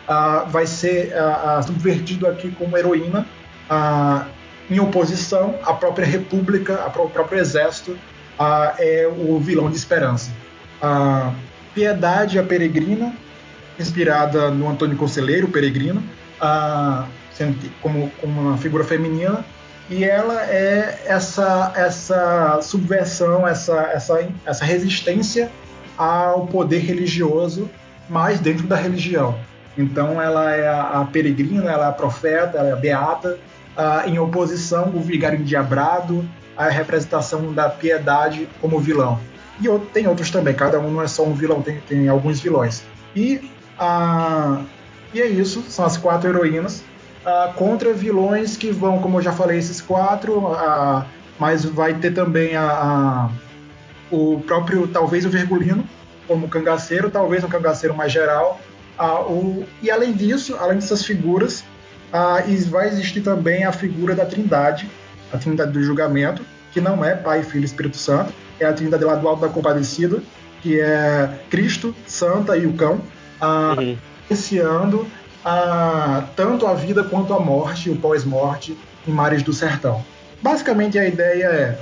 uh, 0.06 0.46
vai 0.48 0.66
ser 0.66 1.14
uh, 1.14 1.62
subvertido 1.62 2.26
aqui 2.26 2.50
como 2.50 2.76
heroína, 2.76 3.26
em 4.70 4.80
oposição 4.80 5.54
à 5.64 5.72
própria 5.72 6.06
República, 6.06 6.82
ao 6.82 7.08
próprio 7.08 7.38
Exército, 7.38 7.96
é 8.78 9.06
o 9.06 9.38
vilão 9.38 9.70
de 9.70 9.76
esperança. 9.76 10.30
Piedade, 11.74 12.38
a 12.38 12.42
peregrina, 12.42 13.12
inspirada 13.78 14.50
no 14.50 14.68
Antônio 14.68 14.96
Conselheiro, 14.96 15.48
peregrino, 15.48 16.02
a, 16.40 17.06
como, 17.80 18.10
como 18.20 18.40
uma 18.40 18.58
figura 18.58 18.84
feminina, 18.84 19.44
e 19.88 20.04
ela 20.04 20.42
é 20.44 21.02
essa, 21.06 21.72
essa 21.76 22.60
subversão, 22.60 23.46
essa, 23.46 23.76
essa, 23.92 24.28
essa 24.44 24.64
resistência 24.64 25.50
ao 25.96 26.46
poder 26.46 26.80
religioso, 26.80 27.70
mas 28.08 28.40
dentro 28.40 28.66
da 28.66 28.76
religião. 28.76 29.38
Então 29.78 30.20
ela 30.20 30.50
é 30.52 30.66
a, 30.66 31.00
a 31.00 31.04
peregrina, 31.04 31.70
ela 31.70 31.86
é 31.86 31.88
a 31.88 31.92
profeta, 31.92 32.58
ela 32.58 32.68
é 32.68 32.72
a 32.72 32.76
beata, 32.76 33.38
uh, 33.76 34.08
em 34.08 34.18
oposição 34.18 34.92
o 34.94 35.00
vigário 35.00 35.40
endiabrado, 35.40 36.26
a 36.56 36.68
representação 36.68 37.52
da 37.52 37.68
piedade 37.68 38.48
como 38.60 38.78
vilão. 38.80 39.20
E 39.60 39.68
tem 39.92 40.06
outros 40.06 40.30
também, 40.30 40.54
cada 40.54 40.78
um 40.78 40.90
não 40.90 41.02
é 41.02 41.06
só 41.06 41.24
um 41.24 41.34
vilão, 41.34 41.62
tem, 41.62 41.80
tem 41.80 42.08
alguns 42.08 42.40
vilões. 42.40 42.82
E, 43.14 43.50
uh, 43.80 44.64
e 45.14 45.20
é 45.20 45.26
isso, 45.26 45.62
são 45.68 45.84
as 45.84 45.96
quatro 45.96 46.28
heroínas, 46.28 46.84
uh, 47.24 47.52
contra 47.54 47.92
vilões 47.92 48.56
que 48.56 48.70
vão, 48.70 48.98
como 48.98 49.18
eu 49.18 49.22
já 49.22 49.32
falei, 49.32 49.58
esses 49.58 49.80
quatro, 49.80 50.38
uh, 50.38 51.04
mas 51.38 51.64
vai 51.64 51.94
ter 51.94 52.12
também 52.12 52.56
a, 52.56 52.66
a, 52.66 53.30
o 54.10 54.40
próprio, 54.46 54.86
talvez 54.88 55.24
o 55.24 55.30
Virgulino, 55.30 55.84
como 56.26 56.48
cangaceiro, 56.48 57.10
talvez 57.10 57.44
um 57.44 57.48
cangaceiro 57.48 57.94
mais 57.94 58.12
geral. 58.12 58.60
Uh, 58.98 59.32
o, 59.32 59.66
e 59.82 59.90
além 59.90 60.12
disso, 60.12 60.56
além 60.58 60.76
dessas 60.76 61.04
figuras, 61.04 61.64
uh, 62.12 62.70
vai 62.70 62.88
existir 62.88 63.20
também 63.20 63.64
a 63.64 63.72
figura 63.72 64.14
da 64.14 64.24
Trindade, 64.24 64.88
a 65.32 65.38
Trindade 65.38 65.72
do 65.72 65.82
julgamento, 65.82 66.42
que 66.72 66.80
não 66.80 67.04
é 67.04 67.14
Pai, 67.14 67.42
Filho 67.42 67.62
e 67.62 67.66
Espírito 67.66 67.96
Santo, 67.96 68.32
é 68.60 68.66
a 68.66 68.72
Trindade 68.72 69.04
lá 69.04 69.14
do 69.14 69.28
Alto 69.28 69.42
da 69.42 69.48
Compadecida, 69.48 70.22
que 70.62 70.80
é 70.80 71.30
Cristo, 71.50 71.94
Santa 72.06 72.56
e 72.56 72.66
o 72.66 72.72
Cão, 72.74 73.00
uh, 73.40 73.80
uhum. 73.80 73.98
iniciando 74.28 75.06
a, 75.44 76.24
tanto 76.34 76.66
a 76.66 76.74
vida 76.74 77.04
quanto 77.04 77.32
a 77.32 77.40
morte, 77.40 77.90
o 77.90 77.96
pós-morte 77.96 78.76
em 79.06 79.10
Mares 79.10 79.42
do 79.42 79.52
Sertão. 79.52 80.04
Basicamente 80.42 80.98
a 80.98 81.06
ideia 81.06 81.46
é 81.46 81.78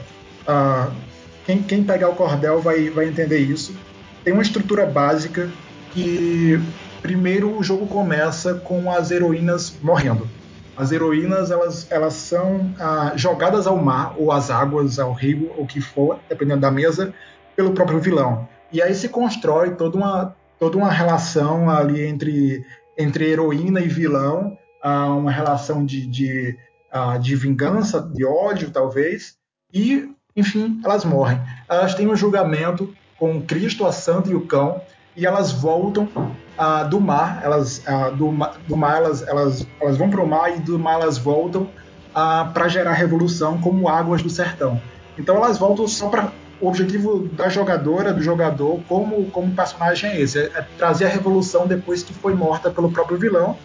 quem, 1.46 1.62
quem 1.62 1.82
pegar 1.82 2.08
o 2.08 2.14
cordel 2.14 2.60
vai, 2.60 2.90
vai 2.90 3.06
entender 3.06 3.38
isso. 3.38 3.74
Tem 4.22 4.32
uma 4.32 4.42
estrutura 4.42 4.86
básica 4.86 5.50
que 5.92 6.60
primeiro 7.04 7.54
o 7.54 7.62
jogo 7.62 7.86
começa 7.86 8.54
com 8.54 8.90
as 8.90 9.10
heroínas 9.10 9.76
morrendo. 9.82 10.26
As 10.74 10.90
heroínas 10.90 11.50
elas, 11.50 11.86
elas 11.92 12.14
são 12.14 12.74
ah, 12.80 13.12
jogadas 13.14 13.66
ao 13.66 13.76
mar 13.76 14.14
ou 14.16 14.32
às 14.32 14.50
águas, 14.50 14.98
ao 14.98 15.12
rio, 15.12 15.52
ou 15.58 15.66
que 15.66 15.82
for, 15.82 16.18
dependendo 16.30 16.62
da 16.62 16.70
mesa, 16.70 17.12
pelo 17.54 17.72
próprio 17.72 18.00
vilão. 18.00 18.48
E 18.72 18.80
aí 18.80 18.94
se 18.94 19.10
constrói 19.10 19.74
toda 19.74 19.98
uma, 19.98 20.34
toda 20.58 20.78
uma 20.78 20.90
relação 20.90 21.68
ali 21.68 22.02
entre 22.06 22.64
entre 22.96 23.28
heroína 23.30 23.80
e 23.80 23.88
vilão, 23.88 24.56
há 24.82 25.06
uma 25.08 25.30
relação 25.30 25.84
de, 25.84 26.06
de, 26.06 26.56
de 27.20 27.36
vingança, 27.36 28.00
de 28.00 28.24
ódio, 28.24 28.70
talvez, 28.70 29.36
e, 29.72 30.08
enfim, 30.34 30.80
elas 30.82 31.04
morrem. 31.04 31.38
Elas 31.68 31.94
têm 31.94 32.08
um 32.08 32.16
julgamento 32.16 32.94
com 33.18 33.42
Cristo, 33.42 33.84
a 33.84 33.92
Santa 33.92 34.30
e 34.30 34.34
o 34.34 34.46
Cão, 34.46 34.80
e 35.16 35.26
elas 35.26 35.52
voltam 35.52 36.08
uh, 36.58 36.88
do 36.88 37.00
mar, 37.00 37.40
elas, 37.42 37.78
uh, 37.78 38.14
do, 38.14 38.32
do, 38.66 38.76
mar 38.76 38.96
elas, 38.96 39.22
elas, 39.26 39.66
elas 39.80 39.96
vão 39.96 40.10
para 40.10 40.22
o 40.22 40.26
mar 40.26 40.54
e 40.54 40.60
do 40.60 40.78
mar 40.78 40.94
elas 40.94 41.18
voltam 41.18 41.62
uh, 41.62 42.52
para 42.52 42.68
gerar 42.68 42.92
revolução 42.92 43.58
como 43.60 43.88
águas 43.88 44.22
do 44.22 44.30
sertão. 44.30 44.80
Então 45.18 45.36
elas 45.36 45.58
voltam 45.58 45.86
só 45.86 46.08
para 46.08 46.32
o 46.60 46.68
objetivo 46.68 47.28
da 47.28 47.48
jogadora, 47.48 48.12
do 48.12 48.22
jogador, 48.22 48.80
como, 48.88 49.26
como 49.30 49.54
personagem 49.54 50.10
é 50.10 50.20
esse: 50.20 50.38
é, 50.38 50.44
é 50.54 50.66
trazer 50.78 51.06
a 51.06 51.08
revolução 51.08 51.66
depois 51.66 52.02
que 52.02 52.12
foi 52.12 52.34
morta 52.34 52.70
pelo 52.70 52.90
próprio 52.90 53.18
vilão, 53.18 53.56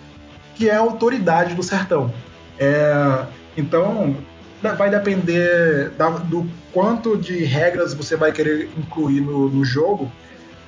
que 0.56 0.70
é 0.70 0.76
a 0.76 0.80
autoridade 0.80 1.56
do 1.56 1.64
sertão. 1.64 2.14
É, 2.58 3.26
então, 3.56 4.16
vai 4.62 4.90
depender 4.90 5.92
da, 5.98 6.10
do 6.10 6.46
quanto 6.74 7.18
de 7.18 7.44
regras 7.44 7.94
você 7.94 8.16
vai 8.16 8.32
querer 8.32 8.70
incluir 8.78 9.22
no, 9.22 9.50
no 9.50 9.64
jogo, 9.64 10.12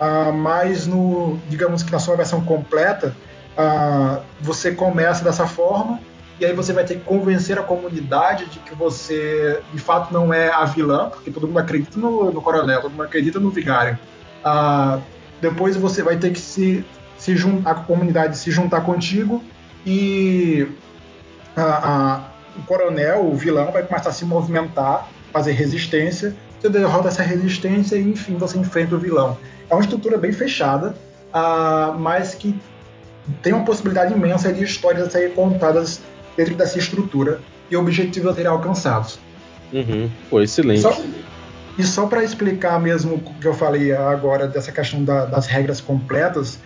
uh, 0.02 0.34
mas 0.34 0.88
no, 0.88 1.38
digamos 1.48 1.84
que 1.84 1.92
na 1.92 2.00
sua 2.00 2.16
versão 2.16 2.42
completa, 2.42 3.16
uh, 3.58 4.22
você 4.42 4.72
começa 4.72 5.24
dessa 5.24 5.46
forma 5.46 6.00
e 6.40 6.46
aí 6.46 6.54
você 6.54 6.74
vai 6.74 6.84
ter 6.84 6.96
que 6.96 7.02
convencer 7.02 7.60
a 7.60 7.62
comunidade 7.62 8.46
de 8.48 8.58
que 8.60 8.74
você 8.74 9.62
de 9.72 9.80
fato 9.80 10.12
não 10.12 10.34
é 10.34 10.50
a 10.50 10.66
vilã, 10.66 11.10
porque 11.10 11.30
todo 11.30 11.48
mundo 11.48 11.60
acredita 11.60 12.00
no, 12.00 12.32
no 12.32 12.42
coronel, 12.42 12.82
todo 12.82 12.92
mundo 12.92 13.04
acredita 13.04 13.40
no 13.40 13.52
vigário. 13.52 13.98
Ah, 14.44 15.00
depois 15.40 15.78
você 15.78 16.02
vai 16.02 16.18
ter 16.18 16.32
que 16.32 16.40
se, 16.40 16.84
se 17.16 17.36
juntar, 17.36 17.72
a 17.72 17.76
comunidade 17.76 18.38
se 18.38 18.50
juntar 18.50 18.82
contigo 18.82 19.44
e 19.86 20.68
o 22.58 22.64
coronel, 22.64 23.26
o 23.26 23.36
vilão, 23.36 23.72
vai 23.72 23.84
começar 23.84 24.10
a 24.10 24.14
se 24.14 24.26
movimentar, 24.26 25.08
fazer 25.32 25.52
resistência. 25.52 26.36
Você 26.60 26.70
derrota 26.70 27.08
essa 27.08 27.24
resistência 27.24 27.96
e 27.96 28.02
enfim 28.02 28.36
você 28.36 28.58
enfrenta 28.58 28.96
o 28.96 29.00
vilão. 29.00 29.38
É 29.72 29.74
uma 29.74 29.82
estrutura 29.82 30.18
bem 30.18 30.34
fechada, 30.34 30.94
ah, 31.34 31.96
mas 31.98 32.36
que 32.36 32.54
tem 33.42 33.54
uma 33.54 33.64
possibilidade 33.64 34.14
imensa 34.14 34.52
de 34.52 34.62
histórias 34.64 35.08
a 35.08 35.10
serem 35.10 35.34
contadas 35.34 36.02
dentro 36.36 36.56
dessa 36.56 36.78
estrutura 36.78 37.40
e 37.70 37.78
objetivos 37.78 38.32
a 38.32 38.36
serem 38.36 38.52
alcançados. 38.52 39.18
Uhum. 39.72 40.10
Pô, 40.30 40.42
excelente. 40.42 40.82
Só, 40.82 41.02
e 41.78 41.84
só 41.84 42.06
para 42.06 42.22
explicar 42.22 42.82
mesmo 42.82 43.16
o 43.16 43.34
que 43.40 43.48
eu 43.48 43.54
falei 43.54 43.94
agora 43.94 44.46
dessa 44.46 44.74
questão 44.74 45.06
da, 45.06 45.24
das 45.26 45.48
regras 45.48 45.80
completas, 45.80 46.60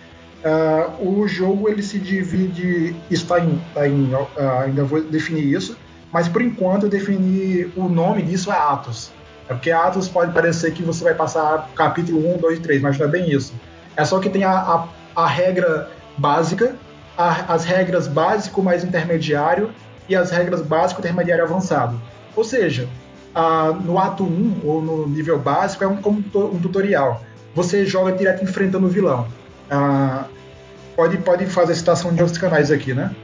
uh, 0.44 1.08
o 1.08 1.28
jogo 1.28 1.68
ele 1.68 1.84
se 1.84 2.00
divide, 2.00 2.96
está 3.08 3.38
em, 3.38 3.62
tá 3.72 3.86
em 3.86 4.12
uh, 4.12 4.28
ainda 4.64 4.82
vou 4.82 5.00
definir 5.00 5.44
isso, 5.44 5.76
mas 6.12 6.26
por 6.26 6.42
enquanto 6.42 6.84
eu 6.84 6.88
defini 6.88 7.70
o 7.76 7.88
nome 7.88 8.22
disso 8.22 8.50
é 8.50 8.56
Atos. 8.56 9.12
É 9.48 9.54
porque 9.54 9.70
Atos 9.70 10.08
pode 10.08 10.32
parecer 10.32 10.72
que 10.72 10.82
você 10.82 11.04
vai 11.04 11.14
passar 11.14 11.70
capítulo 11.74 12.34
1, 12.34 12.38
2, 12.38 12.58
3, 12.60 12.82
mas 12.82 12.98
não 12.98 13.06
é 13.06 13.08
bem 13.08 13.30
isso. 13.30 13.54
É 13.96 14.04
só 14.04 14.18
que 14.18 14.28
tem 14.28 14.44
a, 14.44 14.52
a, 14.52 14.88
a 15.14 15.26
regra 15.26 15.88
básica 16.18 16.74
a, 17.16 17.54
as 17.54 17.64
regras 17.64 18.06
básico 18.06 18.62
mais 18.62 18.84
intermediário 18.84 19.70
e 20.08 20.14
as 20.14 20.30
regras 20.30 20.60
básico 20.60 21.00
intermediário 21.00 21.44
avançado. 21.44 22.00
Ou 22.34 22.44
seja, 22.44 22.88
a, 23.34 23.72
no 23.72 23.98
ato 23.98 24.24
1 24.24 24.60
ou 24.64 24.82
no 24.82 25.08
nível 25.08 25.38
básico 25.38 25.82
é 25.82 25.86
um, 25.86 25.96
como 25.96 26.18
um 26.18 26.58
tutorial. 26.58 27.22
Você 27.54 27.86
joga 27.86 28.12
direto 28.12 28.44
enfrentando 28.44 28.86
o 28.86 28.90
vilão. 28.90 29.26
A, 29.70 30.26
pode, 30.94 31.16
pode 31.18 31.46
fazer 31.46 31.74
citação 31.74 32.14
de 32.14 32.20
outros 32.20 32.38
canais 32.38 32.70
aqui, 32.70 32.92
né? 32.92 33.14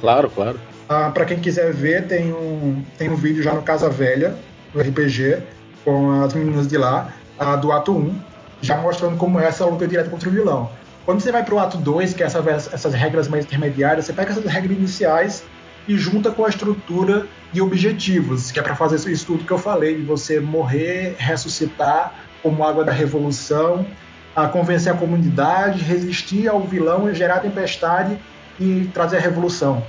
Claro, 0.00 0.30
claro. 0.30 0.58
Para 0.86 1.26
quem 1.26 1.38
quiser 1.38 1.72
ver, 1.72 2.06
tem 2.06 2.32
um, 2.32 2.82
tem 2.96 3.10
um 3.10 3.14
vídeo 3.14 3.42
já 3.42 3.52
no 3.52 3.60
Casa 3.60 3.90
Velha, 3.90 4.34
do 4.78 4.88
RPG, 4.88 5.42
com 5.84 6.22
as 6.22 6.32
meninas 6.34 6.66
de 6.68 6.78
lá, 6.78 7.12
do 7.60 7.72
ato 7.72 7.92
1, 7.92 8.14
já 8.60 8.76
mostrando 8.78 9.16
como 9.16 9.38
é 9.38 9.46
essa 9.46 9.64
luta 9.64 9.86
direta 9.86 10.08
contra 10.08 10.28
o 10.28 10.32
vilão. 10.32 10.70
Quando 11.04 11.20
você 11.20 11.32
vai 11.32 11.44
para 11.44 11.54
o 11.54 11.58
ato 11.58 11.78
2, 11.78 12.14
que 12.14 12.22
é 12.22 12.26
essa, 12.26 12.38
essas 12.72 12.94
regras 12.94 13.28
mais 13.28 13.44
intermediárias, 13.44 14.06
você 14.06 14.12
pega 14.12 14.30
essas 14.30 14.44
regras 14.44 14.76
iniciais 14.76 15.44
e 15.86 15.96
junta 15.96 16.30
com 16.30 16.44
a 16.44 16.48
estrutura 16.48 17.26
de 17.52 17.62
objetivos, 17.62 18.50
que 18.50 18.58
é 18.58 18.62
para 18.62 18.76
fazer 18.76 19.10
isso 19.10 19.26
tudo 19.26 19.44
que 19.44 19.50
eu 19.50 19.58
falei, 19.58 19.96
de 19.96 20.02
você 20.02 20.38
morrer, 20.38 21.16
ressuscitar 21.18 22.12
como 22.42 22.62
água 22.62 22.84
da 22.84 22.92
revolução, 22.92 23.86
a 24.36 24.46
convencer 24.46 24.92
a 24.92 24.96
comunidade, 24.96 25.82
resistir 25.82 26.46
ao 26.46 26.60
vilão, 26.60 27.12
gerar 27.14 27.40
tempestade 27.40 28.18
e 28.60 28.88
trazer 28.92 29.16
a 29.16 29.20
revolução. 29.20 29.82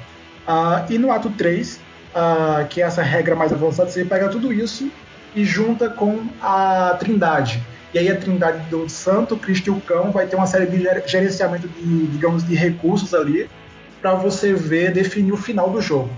Uh, 0.48 0.92
e 0.92 0.98
no 0.98 1.12
ato 1.12 1.30
3, 1.32 1.80
uh, 2.16 2.68
que 2.68 2.82
é 2.82 2.86
essa 2.86 3.02
regra 3.02 3.36
mais 3.36 3.52
avançada, 3.52 3.90
você 3.90 4.06
pega 4.06 4.30
tudo 4.30 4.52
isso 4.52 4.92
e 5.36 5.44
junta 5.46 5.90
com 5.90 6.26
a 6.42 6.96
trindade, 7.00 7.62
e 7.94 8.00
aí 8.00 8.10
a 8.10 8.16
trindade 8.16 8.60
do 8.70 8.88
Santo, 8.88 9.36
Cristo 9.36 9.68
e 9.68 9.70
o 9.72 9.82
Cão 9.82 10.12
vai 10.12 10.28
ter 10.28 10.36
uma 10.36 10.46
série 10.46 10.68
de 10.68 10.84
gerenciamento 11.08 11.68
de, 11.68 12.08
digamos, 12.08 12.46
de 12.46 12.56
recursos 12.56 13.14
ali 13.14 13.50
para 14.02 14.14
você 14.14 14.54
ver, 14.54 14.92
definir 14.94 15.32
o 15.32 15.38
final 15.38 15.70
do 15.70 15.82
jogo. 15.82 16.10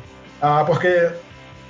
Ah, 0.41 0.63
porque, 0.65 1.11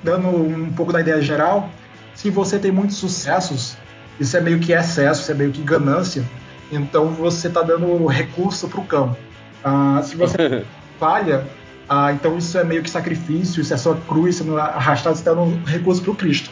dando 0.04 0.28
um 0.28 0.72
pouco 0.74 0.92
da 0.92 1.02
ideia 1.02 1.22
geral, 1.22 1.70
se 2.16 2.30
você 2.30 2.58
tem 2.58 2.72
muitos 2.72 2.98
sucessos, 2.98 3.78
isso 4.20 4.36
é 4.36 4.42
meio 4.42 4.60
que 4.60 4.74
excesso, 4.74 5.22
isso 5.22 5.32
é 5.32 5.36
meio 5.36 5.52
que 5.52 5.62
ganância, 5.62 6.24
então 6.72 7.10
você 7.10 7.48
está 7.48 7.62
dando 7.62 8.06
recurso 8.08 8.68
para 8.68 8.80
o 8.80 8.86
cão. 8.86 9.16
Ah, 9.64 10.02
se 10.04 10.16
você 10.16 10.66
falha, 11.00 11.46
ah, 11.94 12.14
então 12.14 12.38
isso 12.38 12.58
é 12.58 12.64
meio 12.64 12.82
que 12.82 12.90
sacrifício, 12.90 13.60
isso 13.60 13.74
é 13.74 13.76
só 13.76 13.94
cruz, 13.94 14.38
você 14.38 14.46
não 14.46 14.56
arrastado, 14.56 15.14
você 15.14 15.22
está 15.24 15.34
dando 15.34 15.62
recurso 15.66 16.02
para 16.02 16.12
o 16.12 16.16
Cristo. 16.16 16.50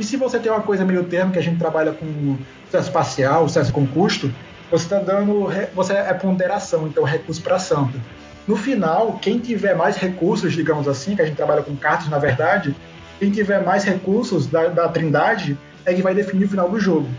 E 0.00 0.02
se 0.02 0.16
você 0.16 0.38
tem 0.38 0.50
uma 0.50 0.62
coisa 0.62 0.82
meio 0.82 1.04
termo, 1.04 1.30
que 1.30 1.38
a 1.38 1.42
gente 1.42 1.58
trabalha 1.58 1.92
com 1.92 2.38
sucesso 2.64 2.90
parcial, 2.90 3.46
sucesso 3.46 3.70
com 3.70 3.86
custo, 3.86 4.32
você 4.70 4.84
está 4.84 4.98
dando. 4.98 5.46
Você 5.74 5.92
é 5.92 6.14
ponderação, 6.14 6.86
então 6.86 7.04
recurso 7.04 7.42
para 7.42 7.58
santa. 7.58 8.00
No 8.46 8.56
final, 8.56 9.18
quem 9.20 9.38
tiver 9.38 9.76
mais 9.76 9.94
recursos, 9.96 10.54
digamos 10.54 10.88
assim, 10.88 11.14
que 11.14 11.20
a 11.20 11.26
gente 11.26 11.36
trabalha 11.36 11.60
com 11.62 11.76
cartas 11.76 12.08
na 12.08 12.18
verdade, 12.18 12.74
quem 13.18 13.30
tiver 13.30 13.62
mais 13.62 13.84
recursos 13.84 14.46
da, 14.46 14.68
da 14.68 14.88
trindade 14.88 15.58
é 15.84 15.92
que 15.92 16.00
vai 16.00 16.14
definir 16.14 16.46
o 16.46 16.48
final 16.48 16.66
do 16.66 16.80
jogo. 16.80 17.10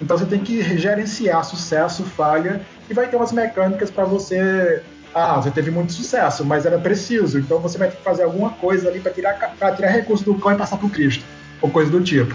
Então 0.00 0.16
você 0.16 0.26
tem 0.26 0.38
que 0.38 0.62
gerenciar 0.78 1.44
sucesso, 1.44 2.04
falha, 2.04 2.60
e 2.88 2.94
vai 2.94 3.08
ter 3.08 3.16
umas 3.16 3.32
mecânicas 3.32 3.90
para 3.90 4.04
você. 4.04 4.80
Ah, 5.18 5.36
você 5.36 5.50
teve 5.50 5.70
muito 5.70 5.94
sucesso, 5.94 6.44
mas 6.44 6.66
era 6.66 6.78
preciso, 6.78 7.38
então 7.38 7.58
você 7.58 7.78
vai 7.78 7.88
ter 7.88 7.96
que 7.96 8.02
fazer 8.02 8.24
alguma 8.24 8.50
coisa 8.50 8.90
ali 8.90 9.00
para 9.00 9.10
tirar, 9.10 9.32
pra 9.58 9.72
tirar 9.72 9.88
recurso 9.88 10.22
do 10.22 10.34
cão 10.34 10.52
e 10.52 10.56
passar 10.56 10.76
pro 10.76 10.90
Cristo, 10.90 11.24
ou 11.62 11.70
coisa 11.70 11.90
do 11.90 12.02
tipo. 12.02 12.34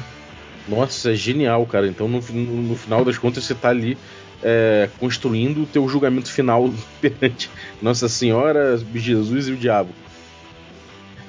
Nossa, 0.67 1.11
é 1.11 1.13
genial, 1.13 1.63
cara. 1.67 1.85
Então 1.85 2.07
no, 2.07 2.19
no, 2.19 2.61
no 2.69 2.75
final 2.75 3.05
das 3.05 3.19
contas 3.19 3.43
você 3.43 3.53
tá 3.53 3.69
ali 3.69 3.95
é, 4.41 4.89
construindo 4.99 5.61
o 5.61 5.65
teu 5.67 5.87
julgamento 5.87 6.31
final 6.31 6.73
perante 6.99 7.51
Nossa 7.79 8.09
Senhora, 8.09 8.81
Jesus 8.95 9.47
e 9.47 9.51
o 9.51 9.57
diabo. 9.57 9.89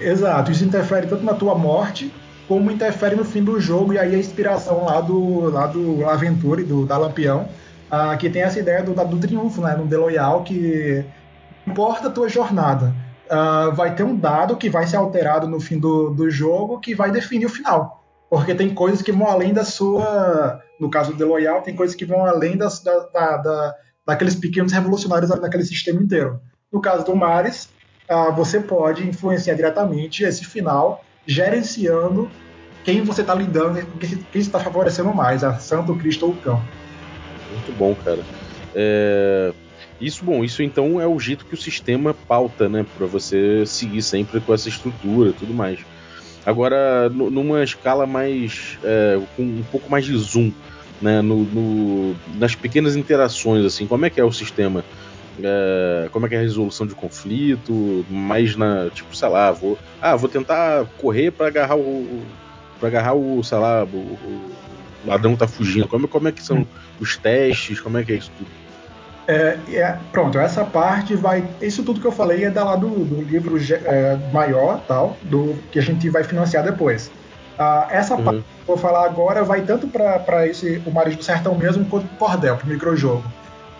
Exato, 0.01 0.51
isso 0.51 0.65
interfere 0.65 1.07
tanto 1.07 1.23
na 1.23 1.35
tua 1.35 1.55
morte 1.55 2.11
como 2.49 2.71
interfere 2.71 3.15
no 3.15 3.27
fim 3.27 3.45
do 3.45 3.61
jogo, 3.61 3.93
e 3.93 3.99
aí 3.99 4.15
a 4.15 4.19
inspiração 4.19 4.87
lá 4.87 5.03
do, 5.03 5.51
lá 5.51 5.67
do 5.67 6.09
Aventure, 6.09 6.65
do, 6.65 6.87
da 6.87 6.97
Lampião, 6.97 7.47
uh, 7.91 8.17
que 8.17 8.31
tem 8.31 8.41
essa 8.41 8.59
ideia 8.59 8.83
do, 8.83 8.95
do 8.95 9.19
triunfo, 9.19 9.61
né, 9.61 9.77
no 9.77 9.87
The 9.87 9.99
Loyal, 9.99 10.43
que 10.45 11.05
importa 11.67 12.09
a 12.09 12.11
tua 12.11 12.29
jornada. 12.29 12.95
Uh, 13.31 13.75
vai 13.75 13.95
ter 13.95 14.03
um 14.03 14.17
dado 14.17 14.57
que 14.57 14.69
vai 14.69 14.87
ser 14.87 14.97
alterado 14.97 15.47
no 15.47 15.59
fim 15.59 15.79
do, 15.79 16.11
do 16.11 16.31
jogo 16.31 16.81
que 16.81 16.95
vai 16.95 17.11
definir 17.11 17.47
o 17.47 17.51
final. 17.51 18.05
Porque 18.29 18.55
tem 18.55 18.75
coisas 18.75 19.03
que 19.03 19.13
vão 19.13 19.27
além 19.27 19.53
da 19.53 19.65
sua. 19.65 20.61
No 20.81 20.91
caso 20.91 21.15
do 21.15 21.27
Loyal, 21.27 21.63
tem 21.63 21.77
coisas 21.77 21.95
que 21.95 22.05
vão 22.05 22.25
além 22.25 22.57
das, 22.57 22.83
da, 22.83 22.99
da, 23.09 23.37
da, 23.37 23.75
daqueles 24.07 24.35
pequenos 24.35 24.73
revolucionários 24.73 25.31
daquele 25.31 25.65
sistema 25.65 26.03
inteiro. 26.03 26.41
No 26.73 26.81
caso 26.81 27.05
do 27.05 27.15
Mares, 27.15 27.69
uh, 28.11 28.33
você 28.35 28.61
pode 28.61 29.07
influenciar 29.07 29.55
diretamente 29.55 30.25
esse 30.25 30.45
final, 30.45 31.05
gerenciando 31.27 32.31
quem 32.85 33.03
você 33.03 33.21
está 33.21 33.35
lidando, 33.35 33.87
quem 34.33 34.41
está 34.41 34.59
favorecendo 34.59 35.15
mais, 35.15 35.45
a 35.45 35.55
Santo 35.59 35.95
Cristo 35.97 36.27
ou 36.27 36.33
o 36.33 36.37
Cão. 36.37 36.63
Muito 37.53 37.79
bom, 37.79 37.95
cara. 37.95 38.21
É... 38.75 39.53
Isso, 40.03 40.25
bom, 40.25 40.43
isso 40.43 40.65
então 40.65 41.01
é 41.01 41.07
o 41.07 41.19
jeito 41.21 41.47
que 41.47 41.55
o 41.55 41.57
sistema 41.57 42.13
pauta, 42.13 42.69
né, 42.69 42.85
para 42.99 43.07
você 43.07 43.65
seguir 43.65 44.03
sempre 44.03 44.41
com 44.41 44.53
essa 44.53 44.69
estrutura 44.69 45.31
e 45.31 45.33
tudo 45.33 45.55
mais. 45.55 45.79
Agora, 46.45 47.09
numa 47.09 47.63
escala 47.63 48.05
mais. 48.05 48.79
É, 48.83 49.21
com 49.37 49.45
um 49.45 49.65
pouco 49.71 49.89
mais 49.89 50.05
de 50.05 50.17
zoom, 50.17 50.51
né, 51.01 51.23
no, 51.23 51.45
no, 51.45 52.17
nas 52.35 52.57
pequenas 52.57 52.97
interações, 52.97 53.65
assim, 53.65 53.87
como 53.87 54.05
é 54.05 54.11
que 54.11 54.21
é 54.21 54.25
o 54.25 54.33
sistema? 54.33 54.85
É, 55.41 56.09
como 56.11 56.27
é 56.27 56.29
que 56.29 56.35
é 56.35 56.39
a 56.39 56.43
resolução 56.43 56.85
de 56.85 56.97
conflito, 56.97 58.05
mais 58.11 58.57
na, 58.57 58.91
tipo, 58.91 59.17
sei 59.17 59.29
lá, 59.29 59.53
vou, 59.53 59.79
ah, 60.01 60.17
vou 60.17 60.29
tentar 60.29 60.85
correr 60.99 61.31
para 61.31 61.47
agarrar 61.47 61.77
o, 61.77 62.25
para 62.81 62.89
agarrar 62.89 63.15
o, 63.15 63.41
sei 63.45 63.59
lá, 63.59 63.85
o, 63.85 63.97
o 63.97 64.51
ladrão 65.07 65.37
tá 65.37 65.47
fugindo. 65.47 65.87
Como, 65.87 66.09
como 66.09 66.27
é 66.27 66.33
que 66.33 66.43
são 66.43 66.67
os 66.99 67.17
testes? 67.17 67.79
Como 67.79 67.99
é 67.99 68.05
que 68.05 68.11
é 68.11 68.17
isso 68.17 68.33
tudo? 68.37 68.62
É, 69.27 69.57
é, 69.73 69.99
pronto, 70.11 70.39
essa 70.39 70.65
parte 70.65 71.15
vai. 71.15 71.45
Isso 71.61 71.83
tudo 71.85 72.01
que 72.01 72.07
eu 72.07 72.13
falei 72.13 72.45
é 72.45 72.51
da 72.51 72.65
lá 72.65 72.77
do, 72.77 72.89
do 72.89 73.23
livro 73.23 73.57
é, 73.85 74.19
maior, 74.33 74.81
tal, 74.87 75.17
do 75.23 75.57
que 75.71 75.79
a 75.79 75.83
gente 75.83 76.09
vai 76.09 76.25
financiar 76.25 76.65
depois. 76.65 77.11
Ah, 77.59 77.87
essa 77.91 78.17
uhum. 78.17 78.25
parte 78.25 78.41
que 78.41 78.61
eu 78.61 78.67
vou 78.67 78.77
falar 78.77 79.05
agora 79.05 79.45
vai 79.45 79.61
tanto 79.61 79.87
para 79.87 80.47
esse 80.47 80.83
o 80.85 80.91
Marido 80.91 81.19
do 81.19 81.25
Sertão 81.25 81.55
mesmo 81.55 81.85
quanto 81.85 82.07
pro 82.09 82.17
Cordel, 82.17 82.57
pro 82.57 82.67
microjogo. 82.67 83.25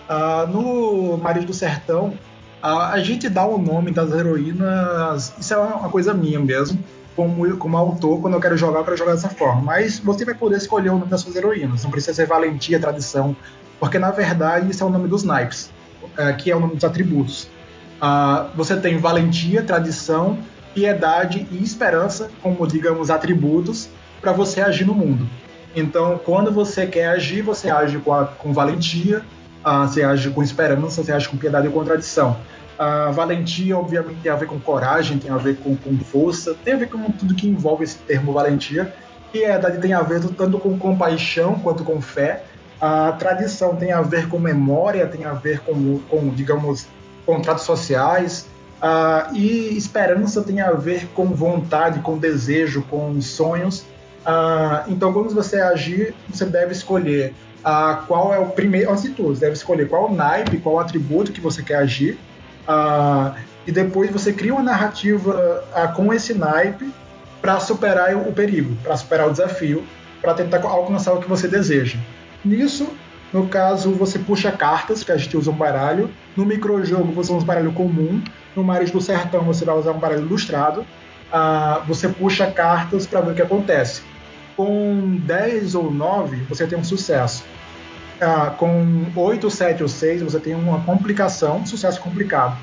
Ah, 0.07 0.47
no 0.47 1.17
Marido 1.17 1.47
do 1.47 1.53
Sertão, 1.53 2.13
ah, 2.61 2.91
a 2.91 2.99
gente 2.99 3.27
dá 3.27 3.45
o 3.45 3.57
nome 3.57 3.91
das 3.91 4.11
heroínas. 4.11 5.33
Isso 5.37 5.53
é 5.53 5.57
uma 5.57 5.89
coisa 5.89 6.13
minha 6.13 6.39
mesmo 6.39 6.79
como, 7.15 7.57
como 7.57 7.77
autor, 7.77 8.21
quando 8.21 8.33
eu 8.33 8.39
quero 8.39 8.57
jogar, 8.57 8.79
eu 8.79 8.83
quero 8.83 8.97
jogar 8.97 9.13
dessa 9.13 9.29
forma. 9.29 9.61
Mas 9.61 9.99
você 9.99 10.25
vai 10.25 10.33
poder 10.33 10.57
escolher 10.57 10.89
o 10.89 10.93
nome 10.93 11.07
das 11.07 11.21
suas 11.21 11.35
heroínas. 11.35 11.83
Não 11.83 11.91
precisa 11.91 12.13
ser 12.13 12.27
valentia, 12.27 12.79
tradição, 12.79 13.35
porque 13.83 13.99
na 13.99 14.11
verdade 14.11 14.71
isso 14.71 14.81
é 14.81 14.87
o 14.87 14.89
nome 14.89 15.09
dos 15.09 15.25
naipes, 15.25 15.69
é, 16.17 16.31
que 16.31 16.49
é 16.49 16.55
o 16.55 16.59
nome 16.61 16.75
dos 16.75 16.85
atributos. 16.85 17.49
Uh, 18.01 18.47
você 18.55 18.77
tem 18.77 18.97
valentia, 18.97 19.61
tradição, 19.61 20.37
piedade 20.73 21.45
e 21.51 21.61
esperança 21.61 22.31
como, 22.41 22.65
digamos, 22.65 23.09
atributos 23.09 23.89
para 24.21 24.31
você 24.31 24.61
agir 24.61 24.85
no 24.85 24.95
mundo. 24.95 25.27
Então, 25.75 26.17
quando 26.23 26.49
você 26.49 26.87
quer 26.87 27.07
agir, 27.07 27.41
você 27.41 27.69
age 27.69 27.97
com, 27.97 28.13
a, 28.13 28.25
com 28.25 28.53
valentia, 28.53 29.21
uh, 29.65 29.85
você 29.85 30.01
age 30.01 30.29
com 30.29 30.41
esperança, 30.41 31.03
você 31.03 31.11
age 31.11 31.27
com 31.27 31.35
piedade 31.35 31.67
e 31.67 31.69
com 31.69 31.83
tradição. 31.83 32.37
A 32.79 33.11
valentia, 33.11 33.77
obviamente, 33.77 34.21
tem 34.23 34.31
a 34.31 34.35
ver 34.37 34.45
com 34.45 34.61
coragem, 34.61 35.17
tem 35.17 35.29
a 35.29 35.35
ver 35.35 35.57
com, 35.57 35.75
com 35.75 35.97
força, 35.97 36.55
tem 36.63 36.73
a 36.73 36.77
ver 36.77 36.87
com 36.87 37.11
tudo 37.11 37.35
que 37.35 37.49
envolve 37.49 37.83
esse 37.83 37.97
termo 37.97 38.31
valentia. 38.31 38.95
Piedade 39.33 39.79
tem 39.79 39.91
a 39.91 40.01
ver 40.01 40.21
tanto 40.37 40.57
com 40.57 40.79
compaixão 40.79 41.59
quanto 41.59 41.83
com 41.83 41.99
fé. 41.99 42.45
A 42.85 43.13
tradição 43.13 43.77
tem 43.77 43.93
a 43.93 44.01
ver 44.01 44.27
com 44.27 44.37
memória, 44.37 45.07
tem 45.07 45.23
a 45.23 45.31
ver 45.31 45.61
com, 45.61 45.99
com 46.09 46.27
digamos, 46.31 46.85
contratos 47.25 47.63
sociais. 47.63 48.45
Uh, 48.81 49.33
e 49.33 49.77
esperança 49.77 50.41
tem 50.41 50.59
a 50.59 50.71
ver 50.71 51.07
com 51.15 51.27
vontade, 51.27 52.01
com 52.01 52.17
desejo, 52.17 52.81
com 52.89 53.21
sonhos. 53.21 53.85
Uh, 54.25 54.83
então, 54.89 55.13
quando 55.13 55.33
você 55.33 55.61
agir, 55.61 56.13
você 56.29 56.43
deve 56.43 56.73
escolher 56.73 57.33
uh, 57.61 58.05
qual 58.05 58.33
é 58.33 58.39
o 58.39 58.47
primeiro. 58.47 58.91
Antes 58.91 59.03
de 59.03 59.11
tudo, 59.11 59.33
você 59.33 59.39
deve 59.39 59.53
escolher 59.53 59.87
qual 59.87 60.11
o 60.11 60.13
naipe, 60.13 60.57
qual 60.57 60.75
o 60.75 60.79
atributo 60.79 61.31
que 61.31 61.39
você 61.39 61.63
quer 61.63 61.77
agir. 61.77 62.19
E 63.65 63.71
depois 63.71 64.11
você 64.11 64.33
cria 64.33 64.53
uma 64.53 64.61
narrativa 64.61 65.63
com 65.95 66.13
esse 66.13 66.33
naipe 66.33 66.93
para 67.41 67.61
superar 67.61 68.13
o 68.13 68.33
perigo, 68.33 68.75
para 68.83 68.97
superar 68.97 69.29
o 69.29 69.31
desafio, 69.31 69.85
para 70.21 70.33
tentar 70.33 70.61
alcançar 70.65 71.13
o 71.13 71.21
que 71.21 71.29
você 71.29 71.47
deseja. 71.47 71.97
Nisso, 72.43 72.87
no 73.31 73.47
caso, 73.47 73.91
você 73.91 74.19
puxa 74.19 74.51
cartas, 74.51 75.03
que 75.03 75.11
a 75.11 75.17
gente 75.17 75.35
usa 75.35 75.51
um 75.51 75.55
baralho. 75.55 76.09
No 76.35 76.45
microjogo, 76.45 77.11
você 77.11 77.31
usa 77.31 77.43
um 77.43 77.45
baralho 77.45 77.71
comum. 77.73 78.21
No 78.55 78.63
Mares 78.63 78.91
do 78.91 79.01
Sertão, 79.01 79.41
você 79.43 79.65
vai 79.65 79.75
usar 79.75 79.91
um 79.91 79.99
baralho 79.99 80.21
ilustrado. 80.21 80.85
Ah, 81.31 81.81
você 81.87 82.07
puxa 82.07 82.45
cartas 82.47 83.07
para 83.07 83.21
ver 83.21 83.31
o 83.31 83.35
que 83.35 83.41
acontece. 83.41 84.01
Com 84.55 85.17
10 85.23 85.73
ou 85.73 85.91
9, 85.91 86.37
você 86.47 86.67
tem 86.67 86.77
um 86.77 86.83
sucesso 86.83 87.43
ah, 88.23 88.51
com 88.57 89.05
8, 89.15 89.49
7 89.49 89.83
ou 89.83 89.89
6, 89.89 90.21
você 90.21 90.39
tem 90.39 90.55
uma 90.55 90.79
complicação, 90.81 91.65
sucesso 91.65 91.99
complicado. 92.01 92.57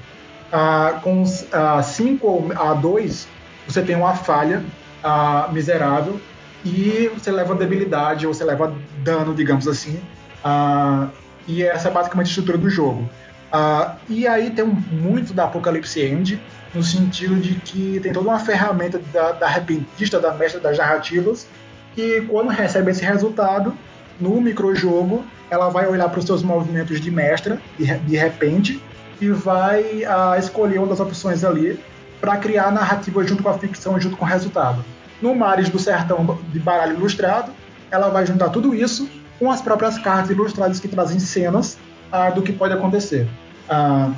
Ah, 0.53 1.01
com 1.03 1.25
ah, 1.53 1.83
5 1.83 2.53
a 2.57 2.75
2, 2.75 3.29
você 3.67 3.83
tem 3.83 3.97
uma 3.97 4.15
falha 4.15 4.65
ah, 5.03 5.49
miserável 5.53 6.21
e 6.65 7.11
você 7.15 7.31
leva 7.31 7.55
debilidade, 7.55 8.27
ou 8.27 8.35
você 8.35 8.45
leva 8.45 8.75
dano, 9.03 9.35
digamos 9.35 9.67
assim. 9.67 10.01
Ah, 10.45 11.09
e 11.47 11.63
essa 11.63 11.89
é 11.89 11.91
basicamente 11.91 12.27
a 12.27 12.31
estrutura 12.31 12.59
do 12.59 12.69
jogo. 12.69 13.09
Ah, 13.53 13.97
e 14.09 14.27
aí 14.27 14.51
tem 14.51 14.65
um, 14.65 14.75
muito 14.93 15.33
da 15.33 15.45
Apocalipse 15.45 16.01
End, 16.01 16.41
no 16.75 16.83
sentido 16.83 17.37
de 17.37 17.55
que 17.55 17.99
tem 18.01 18.13
toda 18.13 18.29
uma 18.29 18.39
ferramenta 18.39 19.01
da, 19.13 19.33
da 19.33 19.49
repentista, 19.49 20.21
da 20.21 20.33
mestra 20.33 20.61
das 20.61 20.79
narrativas, 20.79 21.47
que 21.95 22.21
quando 22.23 22.49
recebe 22.49 22.91
esse 22.91 23.05
resultado, 23.05 23.75
no 24.21 24.41
microjogo, 24.41 25.25
ela 25.51 25.69
vai 25.71 25.89
olhar 25.89 26.09
para 26.09 26.19
os 26.19 26.27
seus 26.27 26.43
movimentos 26.43 27.01
de 27.01 27.11
mestra, 27.11 27.61
de, 27.79 27.87
de 27.87 28.17
repente, 28.17 28.81
e 29.21 29.31
vai 29.31 29.83
uh, 30.05 30.39
escolher 30.39 30.79
uma 30.79 30.87
das 30.87 31.01
opções 31.01 31.43
ali 31.43 31.81
para 32.21 32.37
criar 32.37 32.67
a 32.67 32.71
narrativa 32.71 33.27
junto 33.27 33.43
com 33.43 33.49
a 33.49 33.59
ficção, 33.59 33.99
junto 33.99 34.17
com 34.17 34.25
o 34.25 34.29
resultado. 34.29 34.85
No 35.21 35.35
Mares 35.35 35.69
do 35.69 35.79
Sertão 35.79 36.39
de 36.53 36.59
Baralho 36.59 36.97
Ilustrado, 36.97 37.53
ela 37.91 38.09
vai 38.09 38.25
juntar 38.27 38.49
tudo 38.51 38.75
isso 38.75 39.09
com 39.39 39.51
as 39.51 39.61
próprias 39.61 39.99
cartas 39.99 40.31
ilustradas 40.31 40.81
que 40.81 40.89
trazem 40.89 41.19
cenas 41.19 41.79
uh, 42.13 42.35
do 42.35 42.43
que 42.43 42.53
pode 42.53 42.75
acontecer. 42.75 43.27
Uh, 43.69 44.15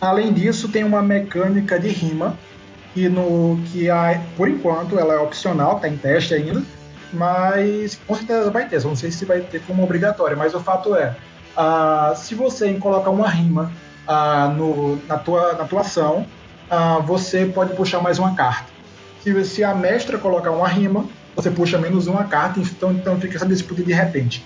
além 0.00 0.32
disso, 0.32 0.68
tem 0.68 0.84
uma 0.84 1.02
mecânica 1.02 1.78
de 1.78 1.88
rima, 1.88 2.36
que, 2.92 3.08
no, 3.08 3.58
que 3.66 3.90
a, 3.90 4.20
por 4.36 4.48
enquanto 4.48 4.98
ela 4.98 5.14
é 5.14 5.18
opcional, 5.18 5.76
está 5.76 5.88
em 5.88 5.96
teste 5.96 6.32
ainda, 6.34 6.62
mas 7.12 7.98
com 8.06 8.14
certeza 8.14 8.50
vai 8.50 8.68
ter. 8.68 8.80
Só 8.80 8.88
não 8.88 8.96
sei 8.96 9.10
se 9.10 9.24
vai 9.24 9.40
ter 9.40 9.60
como 9.62 9.82
obrigatória, 9.82 10.36
mas 10.36 10.54
o 10.54 10.60
fato 10.60 10.94
é, 10.94 11.16
uh, 11.56 12.16
se 12.16 12.34
você 12.34 12.72
colocar 12.74 13.10
uma 13.10 13.28
rima 13.28 13.72
uh, 14.06 14.52
no, 14.52 14.96
na, 15.06 15.18
tua, 15.18 15.54
na 15.54 15.64
tua 15.64 15.80
ação, 15.80 16.26
uh, 16.70 17.02
você 17.02 17.46
pode 17.46 17.74
puxar 17.74 18.00
mais 18.00 18.18
uma 18.18 18.34
carta. 18.34 18.73
Se, 19.24 19.44
se 19.46 19.64
a 19.64 19.74
mestra 19.74 20.18
colocar 20.18 20.50
uma 20.50 20.68
rima, 20.68 21.06
você 21.34 21.50
puxa 21.50 21.78
menos 21.78 22.06
uma 22.06 22.24
carta, 22.24 22.60
então, 22.60 22.92
então 22.92 23.18
fica 23.18 23.36
essa 23.36 23.46
disputa 23.46 23.82
de 23.82 23.92
repente. 23.92 24.44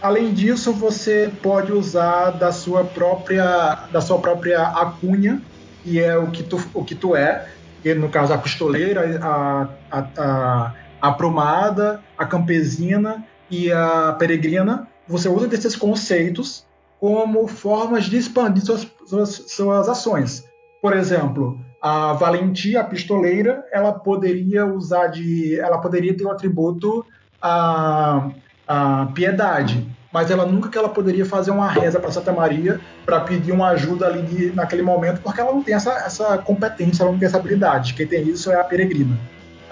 além 0.00 0.32
disso, 0.32 0.72
você 0.72 1.30
pode 1.42 1.72
usar 1.72 2.30
da 2.30 2.50
sua 2.50 2.84
própria, 2.84 3.86
da 3.92 4.00
sua 4.00 4.18
própria 4.18 4.62
acunha, 4.62 5.42
que 5.84 6.00
é 6.00 6.16
o 6.16 6.30
que 6.30 6.42
tu, 6.42 6.58
o 6.72 6.82
que 6.82 6.94
tu 6.94 7.14
é, 7.14 7.46
que 7.82 7.94
no 7.94 8.08
caso 8.08 8.32
a 8.32 8.38
pistoleira, 8.38 9.20
a, 9.22 9.68
a, 9.90 10.06
a, 10.16 10.74
a 11.02 11.12
promada, 11.12 12.02
a 12.16 12.24
campesina 12.24 13.22
e 13.50 13.70
a 13.70 14.16
peregrina, 14.18 14.88
você 15.06 15.28
usa 15.28 15.46
desses 15.46 15.76
conceitos 15.76 16.64
como 16.98 17.46
formas 17.46 18.06
de 18.06 18.16
expandir 18.16 18.64
suas, 18.64 18.90
suas, 19.06 19.28
suas 19.48 19.86
ações. 19.86 20.44
Por 20.80 20.96
exemplo, 20.96 21.60
a 21.86 22.12
valentia, 22.14 22.80
a 22.80 22.84
pistoleira, 22.84 23.64
ela 23.72 23.92
poderia 23.92 24.66
usar 24.66 25.08
de, 25.08 25.58
ela 25.58 25.78
poderia 25.78 26.16
ter 26.16 26.24
o 26.24 26.30
atributo 26.30 27.04
a 27.40 28.30
a 28.66 29.06
piedade, 29.14 29.86
mas 30.12 30.30
ela 30.30 30.44
nunca 30.44 30.68
que 30.68 30.76
ela 30.76 30.88
poderia 30.88 31.24
fazer 31.24 31.50
uma 31.50 31.68
reza 31.68 32.00
para 32.00 32.10
Santa 32.10 32.32
Maria 32.32 32.80
para 33.04 33.20
pedir 33.20 33.52
uma 33.52 33.68
ajuda 33.68 34.06
ali 34.06 34.22
de, 34.22 34.52
naquele 34.52 34.82
momento, 34.82 35.20
porque 35.20 35.40
ela 35.40 35.52
não 35.52 35.62
tem 35.62 35.74
essa, 35.74 35.92
essa 35.92 36.38
competência, 36.38 37.02
ela 37.02 37.12
não 37.12 37.18
tem 37.18 37.26
essa 37.26 37.36
habilidade. 37.36 37.94
Quem 37.94 38.06
tem 38.06 38.28
isso 38.28 38.50
é 38.50 38.60
a 38.60 38.64
peregrina. 38.64 39.16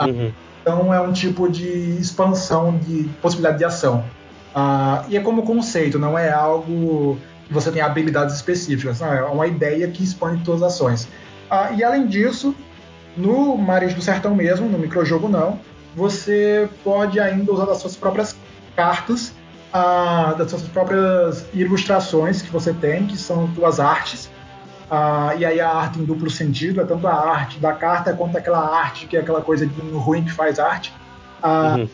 Uhum. 0.01 0.33
Então 0.63 0.95
é 0.95 1.01
um 1.01 1.13
tipo 1.13 1.49
de 1.49 1.99
expansão 1.99 2.79
de 2.79 3.09
possibilidade 3.21 3.59
de 3.59 3.65
ação. 3.65 4.05
Ah, 4.55 5.05
e 5.09 5.17
é 5.17 5.21
como 5.21 5.43
conceito, 5.43 5.99
não 5.99 6.17
é 6.17 6.31
algo 6.31 7.19
que 7.47 7.53
você 7.53 7.73
tem 7.73 7.83
habilidades 7.83 8.37
específicas, 8.37 9.01
não, 9.01 9.13
é 9.13 9.25
uma 9.25 9.47
ideia 9.47 9.89
que 9.89 10.05
expande 10.05 10.45
todas 10.45 10.63
as 10.63 10.75
ações. 10.75 11.09
Ah, 11.51 11.73
e 11.73 11.85
além 11.85 12.07
disso, 12.07 12.55
no 13.17 13.57
Mares 13.57 13.95
do 13.95 14.03
Sertão 14.03 14.35
mesmo, 14.35 14.69
no 14.69 14.79
microjogo 14.79 15.29
não, 15.29 15.59
você 15.95 16.69
pode 16.83 17.21
ainda 17.21 17.53
usar 17.53 17.67
das 17.67 17.79
suas 17.79 17.97
próprias 17.97 18.37
cartas, 18.75 19.33
ah, 19.73 20.35
das 20.37 20.51
suas 20.51 20.63
próprias 20.63 21.47
ilustrações 21.55 22.43
que 22.43 22.51
você 22.51 22.73
tem, 22.73 23.07
que 23.07 23.17
são 23.17 23.53
suas 23.55 23.79
artes. 23.79 24.31
Ah, 24.91 25.35
e 25.37 25.45
aí 25.45 25.61
a 25.61 25.71
arte 25.71 25.99
em 25.99 26.05
duplo 26.05 26.31
sentido 26.31 26.81
é 26.81 26.85
tanto 26.85 27.07
a 27.07 27.15
arte 27.15 27.59
da 27.59 27.73
carta 27.73 28.13
quanto 28.13 28.37
aquela 28.37 28.77
arte 28.77 29.07
que 29.07 29.17
é 29.17 29.21
aquela 29.21 29.41
coisa 29.41 29.67
de 29.67 29.81
ruim 29.93 30.25
que 30.25 30.33
faz 30.33 30.59
arte. 30.59 30.93
Ah, 31.43 31.77
uhum. 31.79 31.89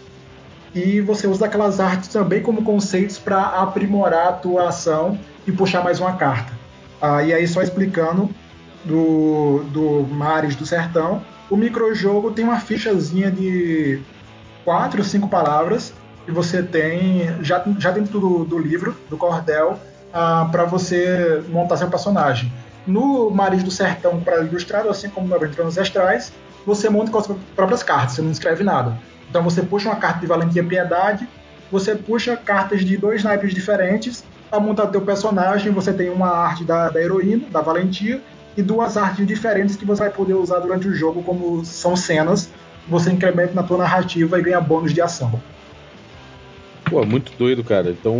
E 0.74 1.00
você 1.00 1.26
usa 1.26 1.46
aquelas 1.46 1.80
artes 1.80 2.08
também 2.08 2.42
como 2.42 2.62
conceitos 2.62 3.18
para 3.18 3.40
aprimorar 3.40 4.28
a 4.28 4.32
tua 4.32 4.68
ação 4.68 5.18
e 5.46 5.52
puxar 5.52 5.82
mais 5.82 5.98
uma 6.00 6.12
carta. 6.14 6.52
Ah, 7.00 7.22
e 7.22 7.32
aí 7.32 7.46
só 7.46 7.62
explicando 7.62 8.30
do, 8.84 9.64
do 9.70 10.06
Mares 10.10 10.56
do 10.56 10.64
Sertão, 10.66 11.22
o 11.50 11.56
microjogo 11.56 12.30
tem 12.30 12.44
uma 12.44 12.60
fichazinha 12.60 13.30
de 13.30 14.00
quatro, 14.64 15.02
cinco 15.02 15.28
palavras 15.28 15.92
e 16.26 16.30
você 16.30 16.62
tem 16.62 17.42
já, 17.42 17.62
já 17.78 17.90
dentro 17.90 18.20
do, 18.20 18.44
do 18.44 18.58
livro, 18.58 18.96
do 19.08 19.16
cordel, 19.16 19.78
ah, 20.12 20.48
para 20.50 20.64
você 20.64 21.42
montar 21.48 21.76
seu 21.76 21.88
personagem. 21.88 22.52
No 22.86 23.30
Maris 23.30 23.62
do 23.62 23.70
Sertão, 23.70 24.20
para 24.20 24.42
ilustrado, 24.42 24.88
assim 24.88 25.08
como 25.08 25.28
no 25.28 25.34
Aventuras 25.34 25.66
Ancestrais, 25.66 26.32
você 26.66 26.88
monta 26.88 27.10
com 27.10 27.18
as 27.18 27.28
próprias 27.54 27.82
cartas, 27.82 28.12
você 28.14 28.22
não 28.22 28.30
escreve 28.30 28.64
nada. 28.64 28.96
Então 29.28 29.42
você 29.42 29.62
puxa 29.62 29.88
uma 29.88 29.96
carta 29.96 30.20
de 30.20 30.26
Valentia 30.26 30.64
Piedade, 30.64 31.28
você 31.70 31.94
puxa 31.94 32.36
cartas 32.36 32.84
de 32.84 32.96
dois 32.96 33.22
naipes 33.22 33.54
diferentes 33.54 34.24
para 34.50 34.58
montar 34.58 34.88
teu 34.88 35.00
personagem. 35.00 35.72
Você 35.72 35.92
tem 35.92 36.10
uma 36.10 36.28
arte 36.28 36.64
da, 36.64 36.88
da 36.88 37.00
heroína, 37.00 37.48
da 37.48 37.60
Valentia, 37.60 38.20
e 38.60 38.62
duas 38.62 38.96
artes 38.96 39.26
diferentes 39.26 39.74
que 39.74 39.84
você 39.84 40.02
vai 40.02 40.10
poder 40.10 40.34
usar 40.34 40.60
durante 40.60 40.86
o 40.86 40.94
jogo, 40.94 41.22
como 41.22 41.64
são 41.64 41.96
cenas. 41.96 42.48
Você 42.88 43.10
incrementa 43.10 43.54
na 43.54 43.62
tua 43.62 43.78
narrativa 43.78 44.38
e 44.38 44.42
ganha 44.42 44.60
bônus 44.60 44.94
de 44.94 45.00
ação. 45.00 45.40
Pô, 46.84 47.04
muito 47.04 47.32
doido, 47.38 47.62
cara. 47.62 47.90
Então 47.90 48.16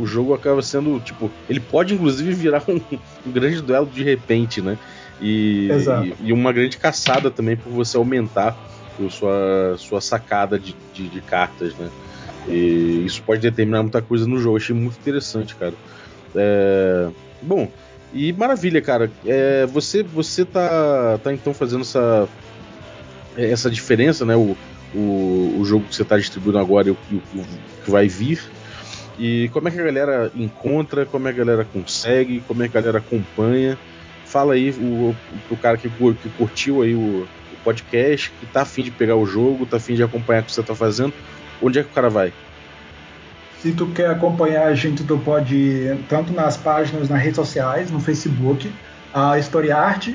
o 0.00 0.06
jogo 0.06 0.32
acaba 0.32 0.62
sendo, 0.62 0.98
tipo, 1.00 1.30
ele 1.48 1.60
pode 1.60 1.94
inclusive 1.94 2.32
virar 2.32 2.62
um, 2.68 2.80
um 3.26 3.30
grande 3.30 3.60
duelo 3.60 3.86
de 3.86 4.02
repente, 4.02 4.60
né? 4.60 4.78
E, 5.20 5.68
e, 5.68 6.28
e, 6.28 6.32
uma 6.32 6.52
grande 6.52 6.76
caçada 6.76 7.30
também 7.30 7.56
por 7.56 7.70
você 7.70 7.96
aumentar 7.96 8.56
a 8.98 9.10
sua, 9.10 9.76
sua 9.78 10.00
sacada 10.00 10.58
de, 10.58 10.74
de, 10.92 11.08
de, 11.08 11.20
cartas, 11.20 11.74
né? 11.76 11.88
E 12.48 13.04
isso 13.06 13.22
pode 13.22 13.40
determinar 13.40 13.82
muita 13.82 14.02
coisa 14.02 14.26
no 14.26 14.38
jogo. 14.38 14.56
achei 14.56 14.74
muito 14.74 14.98
interessante, 14.98 15.54
cara. 15.54 15.74
É... 16.34 17.08
Bom, 17.40 17.70
e 18.14 18.32
maravilha, 18.32 18.80
cara. 18.80 19.10
É, 19.26 19.66
você 19.66 20.02
você 20.02 20.44
tá, 20.44 21.18
tá 21.22 21.32
então 21.32 21.52
fazendo 21.52 21.82
essa, 21.82 22.28
essa 23.36 23.68
diferença, 23.68 24.24
né? 24.24 24.36
O, 24.36 24.56
o, 24.94 25.56
o 25.58 25.64
jogo 25.64 25.84
que 25.86 25.96
você 25.96 26.02
está 26.02 26.16
distribuindo 26.16 26.58
agora 26.58 26.88
e 26.88 26.90
o, 26.92 26.96
o, 27.12 27.40
o, 27.40 27.46
que 27.84 27.90
vai 27.90 28.06
vir. 28.06 28.40
E 29.18 29.48
como 29.52 29.68
é 29.68 29.70
que 29.70 29.80
a 29.80 29.84
galera 29.84 30.30
encontra, 30.34 31.04
como 31.04 31.28
é 31.28 31.32
que 31.32 31.40
a 31.40 31.44
galera 31.44 31.64
consegue, 31.64 32.42
como 32.46 32.62
é 32.62 32.68
que 32.68 32.78
a 32.78 32.80
galera 32.80 32.98
acompanha. 32.98 33.76
Fala 34.24 34.54
aí 34.54 34.70
o, 34.70 35.14
pro 35.48 35.56
cara 35.56 35.76
que, 35.76 35.88
que 35.88 36.28
curtiu 36.30 36.82
aí 36.82 36.94
o, 36.94 37.22
o 37.22 37.56
podcast, 37.64 38.30
que 38.38 38.46
tá 38.46 38.62
afim 38.62 38.82
de 38.82 38.90
pegar 38.92 39.16
o 39.16 39.26
jogo, 39.26 39.66
tá 39.66 39.76
afim 39.76 39.94
de 39.94 40.02
acompanhar 40.02 40.42
o 40.42 40.44
que 40.44 40.52
você 40.52 40.62
tá 40.62 40.74
fazendo, 40.74 41.12
onde 41.60 41.78
é 41.78 41.82
que 41.82 41.90
o 41.90 41.92
cara 41.92 42.08
vai? 42.08 42.32
Se 43.64 43.72
tu 43.72 43.86
quer 43.86 44.10
acompanhar 44.10 44.66
a 44.66 44.74
gente, 44.74 45.02
tu 45.02 45.18
pode 45.18 45.98
tanto 46.08 46.32
nas 46.32 46.56
páginas, 46.56 47.08
nas 47.08 47.20
redes 47.20 47.36
sociais, 47.36 47.90
no 47.90 47.98
Facebook, 47.98 48.70
a 49.12 49.32
Art, 49.74 50.10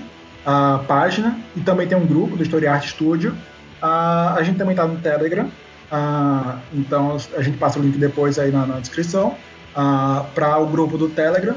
a 0.45 0.79
página, 0.87 1.37
e 1.57 1.59
também 1.59 1.87
tem 1.87 1.97
um 1.97 2.05
grupo 2.05 2.37
do 2.37 2.67
Art 2.69 2.87
Studio, 2.87 3.35
Uh, 3.81 4.35
a 4.35 4.43
gente 4.43 4.57
também 4.57 4.73
está 4.73 4.85
no 4.85 4.97
Telegram, 4.97 5.45
uh, 5.45 6.59
então 6.73 7.17
a 7.35 7.41
gente 7.41 7.57
passa 7.57 7.79
o 7.79 7.81
link 7.81 7.97
depois 7.97 8.37
aí 8.37 8.51
na, 8.51 8.65
na 8.65 8.79
descrição 8.79 9.37
uh, 9.75 10.25
para 10.35 10.57
o 10.57 10.65
grupo 10.65 10.97
do 10.97 11.09
Telegram. 11.09 11.55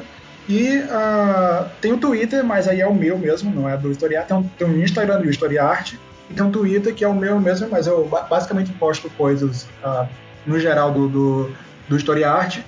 E 0.48 0.82
tem 1.80 1.92
o 1.92 1.98
Twitter, 1.98 2.44
mas 2.44 2.66
aí 2.66 2.80
é 2.80 2.86
o 2.86 2.92
meu 2.92 3.16
mesmo, 3.16 3.54
não 3.54 3.68
é 3.68 3.76
do 3.76 3.92
Historiarte. 3.92 4.28
Tem 4.28 4.50
tem 4.58 4.66
um 4.66 4.82
Instagram 4.82 5.20
do 5.20 5.30
Historiarte 5.30 5.98
e 6.28 6.34
tem 6.34 6.44
um 6.44 6.50
Twitter 6.50 6.92
que 6.92 7.04
é 7.04 7.08
o 7.08 7.14
meu 7.14 7.40
mesmo, 7.40 7.68
mas 7.70 7.86
eu 7.86 8.08
basicamente 8.28 8.72
posto 8.72 9.08
coisas 9.10 9.68
no 10.44 10.58
geral 10.58 10.90
do, 10.90 11.08
do, 11.08 11.50
do 11.88 11.96
Historiarte. 11.96 12.64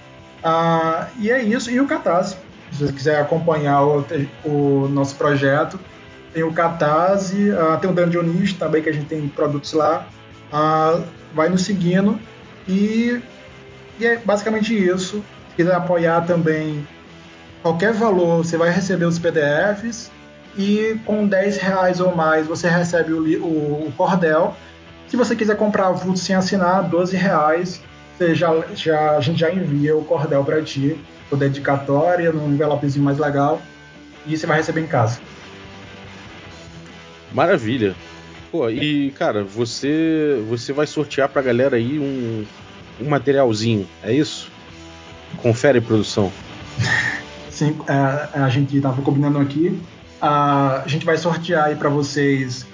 e 1.19 1.31
é 1.31 1.43
isso. 1.43 1.71
E 1.71 1.81
o 1.81 1.87
Catarse, 1.87 2.37
se 2.73 2.85
você 2.85 2.93
quiser 2.93 3.21
acompanhar 3.21 3.83
o, 3.83 4.05
o 4.45 4.89
nosso 4.89 5.15
projeto, 5.17 5.79
tem 6.35 6.43
o 6.43 6.53
Catarse, 6.53 7.51
uh, 7.51 7.79
tem 7.81 7.89
o 7.89 7.93
Dungeonist 7.93 8.59
também, 8.59 8.83
que 8.83 8.89
a 8.89 8.93
gente 8.93 9.07
tem 9.07 9.29
produtos 9.29 9.73
lá. 9.73 10.07
Uh, 10.53 11.05
vai 11.33 11.49
nos 11.49 11.63
seguindo 11.63 12.19
e, 12.67 13.21
e, 13.99 14.07
é 14.07 14.17
basicamente 14.19 14.75
isso. 14.75 15.25
Se 15.51 15.57
quiser 15.57 15.75
apoiar 15.75 16.23
também 16.23 16.87
qualquer 17.63 17.93
valor, 17.93 18.39
você 18.39 18.57
vai 18.57 18.71
receber 18.71 19.05
os 19.05 19.19
PDFs 19.19 20.11
e 20.57 20.99
com 21.05 21.27
10 21.27 21.57
reais 21.59 22.01
ou 22.01 22.15
mais 22.15 22.47
você 22.47 22.69
recebe 22.69 23.13
o, 23.13 23.23
o, 23.43 23.89
o 23.89 23.93
cordel. 23.97 24.57
Se 25.09 25.17
você 25.17 25.37
quiser 25.37 25.57
comprar 25.57 25.89
avulso 25.89 26.25
sem 26.25 26.35
assinar, 26.35 26.83
12 26.89 27.17
reais, 27.17 27.81
você 28.17 28.35
já, 28.35 28.53
já, 28.75 29.17
a 29.17 29.21
gente 29.21 29.41
já 29.41 29.53
envia 29.53 29.97
o 29.97 30.05
cordel 30.05 30.45
para 30.45 30.63
ti, 30.63 30.99
por 31.29 31.39
dedicatória, 31.39 32.33
num 32.33 32.53
envelopezinho 32.53 33.05
mais 33.05 33.19
legal, 33.19 33.61
e 34.27 34.37
você 34.37 34.47
vai 34.47 34.59
receber 34.59 34.81
em 34.81 34.87
casa. 34.87 35.21
Maravilha. 37.33 37.95
Pô, 38.53 38.71
e 38.71 39.11
cara, 39.19 39.43
você 39.43 40.41
você 40.49 40.73
vai 40.73 40.87
sortear 40.87 41.29
pra 41.29 41.43
galera 41.43 41.77
aí 41.77 41.99
um, 41.99 42.45
um 43.01 43.09
materialzinho, 43.09 43.89
é 44.03 44.13
isso? 44.13 44.51
Confere 45.39 45.81
produção. 45.81 46.31
Sim, 47.51 47.77
é, 47.89 48.39
a 48.39 48.49
gente 48.49 48.81
tava 48.81 49.03
combinando 49.03 49.39
aqui. 49.39 49.81
A 50.21 50.85
gente 50.87 51.05
vai 51.05 51.17
sortear 51.17 51.67
aí 51.67 51.77
para 51.77 51.89
vocês 51.89 52.67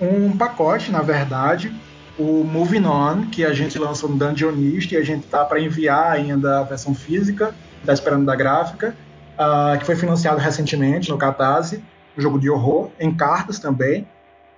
um 0.00 0.36
pacote, 0.36 0.90
na 0.90 1.00
verdade, 1.00 1.72
o 2.18 2.44
Moving 2.44 2.84
On, 2.84 3.26
que 3.30 3.44
a 3.44 3.52
gente 3.52 3.78
lançou 3.78 4.08
no 4.08 4.16
Dungeonist 4.16 4.92
e 4.92 4.96
a 4.96 5.02
gente 5.02 5.26
tá 5.26 5.44
para 5.44 5.60
enviar 5.60 6.12
ainda 6.12 6.60
a 6.60 6.62
versão 6.62 6.94
física, 6.94 7.54
tá 7.84 7.92
esperando 7.92 8.26
da 8.26 8.36
gráfica, 8.36 8.94
uh, 9.34 9.78
que 9.78 9.86
foi 9.86 9.96
financiado 9.96 10.38
recentemente 10.38 11.10
no 11.10 11.18
Catarse 11.18 11.82
um 12.16 12.20
jogo 12.20 12.38
de 12.38 12.50
horror, 12.50 12.90
em 13.00 13.14
cartas 13.14 13.58
também, 13.58 14.06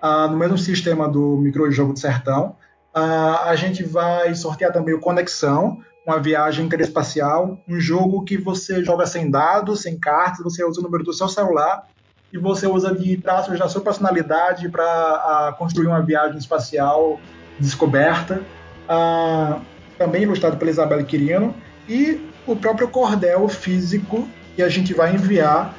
uh, 0.02 0.28
no 0.28 0.36
mesmo 0.36 0.58
sistema 0.58 1.08
do 1.08 1.36
microjogo 1.36 1.94
de 1.94 2.00
sertão. 2.00 2.56
Uh, 2.94 3.38
a 3.44 3.56
gente 3.56 3.84
vai 3.84 4.34
sortear 4.34 4.72
também 4.72 4.94
o 4.94 5.00
Conexão, 5.00 5.78
uma 6.06 6.18
viagem 6.18 6.66
interespacial, 6.66 7.58
um 7.68 7.80
jogo 7.80 8.24
que 8.24 8.36
você 8.36 8.84
joga 8.84 9.06
sem 9.06 9.30
dados, 9.30 9.82
sem 9.82 9.98
cartas, 9.98 10.42
você 10.42 10.64
usa 10.64 10.80
o 10.80 10.82
número 10.82 11.02
do 11.02 11.12
seu 11.12 11.28
celular 11.28 11.88
e 12.32 12.38
você 12.38 12.66
usa 12.66 12.94
de 12.94 13.16
traços 13.16 13.58
da 13.58 13.68
sua 13.68 13.80
personalidade 13.80 14.68
para 14.68 15.54
construir 15.56 15.86
uma 15.86 16.02
viagem 16.02 16.36
espacial 16.36 17.18
descoberta. 17.58 18.42
Uh, 18.88 19.60
também 19.98 20.22
ilustrado 20.22 20.56
pela 20.56 20.70
Isabel 20.70 21.04
Quirino, 21.04 21.54
e 21.88 22.20
o 22.46 22.56
próprio 22.56 22.88
cordel 22.88 23.48
físico 23.48 24.28
que 24.56 24.62
a 24.62 24.68
gente 24.68 24.94
vai 24.94 25.14
enviar. 25.14 25.74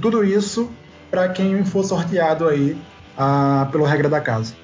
Tudo 0.00 0.24
isso 0.24 0.70
para 1.10 1.28
quem 1.28 1.64
for 1.64 1.84
sorteado 1.84 2.48
aí 2.48 2.76
ah, 3.16 3.68
pelo 3.70 3.84
regra 3.84 4.08
da 4.08 4.20
casa. 4.20 4.54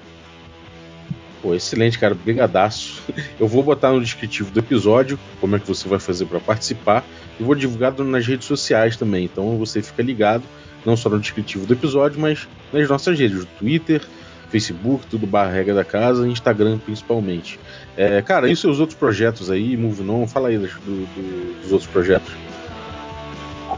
Pô, 1.41 1.55
excelente, 1.55 1.97
cara. 1.97 2.13
Brigadaço. 2.13 3.01
Eu 3.39 3.47
vou 3.47 3.63
botar 3.63 3.91
no 3.91 4.01
descritivo 4.01 4.51
do 4.51 4.59
episódio 4.59 5.17
como 5.39 5.55
é 5.55 5.59
que 5.59 5.67
você 5.67 5.87
vai 5.87 5.99
fazer 5.99 6.25
para 6.25 6.39
participar 6.39 7.03
e 7.39 7.43
vou 7.43 7.55
divulgar 7.55 7.93
nas 7.93 8.27
redes 8.27 8.45
sociais 8.45 8.95
também. 8.95 9.25
Então 9.25 9.57
você 9.57 9.81
fica 9.81 10.03
ligado, 10.03 10.43
não 10.85 10.95
só 10.95 11.09
no 11.09 11.19
descritivo 11.19 11.65
do 11.65 11.73
episódio, 11.73 12.19
mas 12.19 12.47
nas 12.71 12.87
nossas 12.87 13.17
redes, 13.17 13.39
do 13.39 13.45
Twitter, 13.57 14.05
Facebook, 14.51 15.07
tudo 15.07 15.25
barra 15.25 15.51
regra 15.51 15.73
da 15.73 15.85
casa, 15.85 16.27
Instagram 16.27 16.77
principalmente. 16.77 17.59
É, 17.95 18.21
cara, 18.21 18.49
e 18.49 18.53
os 18.53 18.59
seus 18.59 18.79
outros 18.79 18.97
projetos 18.97 19.49
aí, 19.49 19.77
Move 19.77 20.03
Non? 20.03 20.27
Fala 20.27 20.49
aí 20.49 20.57
do, 20.57 20.67
do, 20.67 21.61
dos 21.61 21.71
outros 21.71 21.89
projetos. 21.89 22.31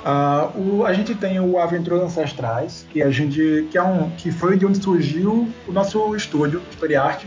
Uh, 0.04 0.60
o, 0.60 0.86
a 0.86 0.92
gente 0.92 1.14
tem 1.14 1.40
o 1.40 1.60
Aventuras 1.60 2.02
Ancestrais, 2.02 2.86
que 2.92 3.02
a 3.02 3.12
gente 3.12 3.68
que 3.72 3.78
é 3.78 3.84
um 3.84 4.10
que 4.18 4.32
foi 4.32 4.58
de 4.58 4.66
onde 4.66 4.82
surgiu 4.82 5.48
o 5.68 5.72
nosso 5.72 6.16
estúdio, 6.16 6.62
Story 6.72 6.96
Art, 6.96 7.24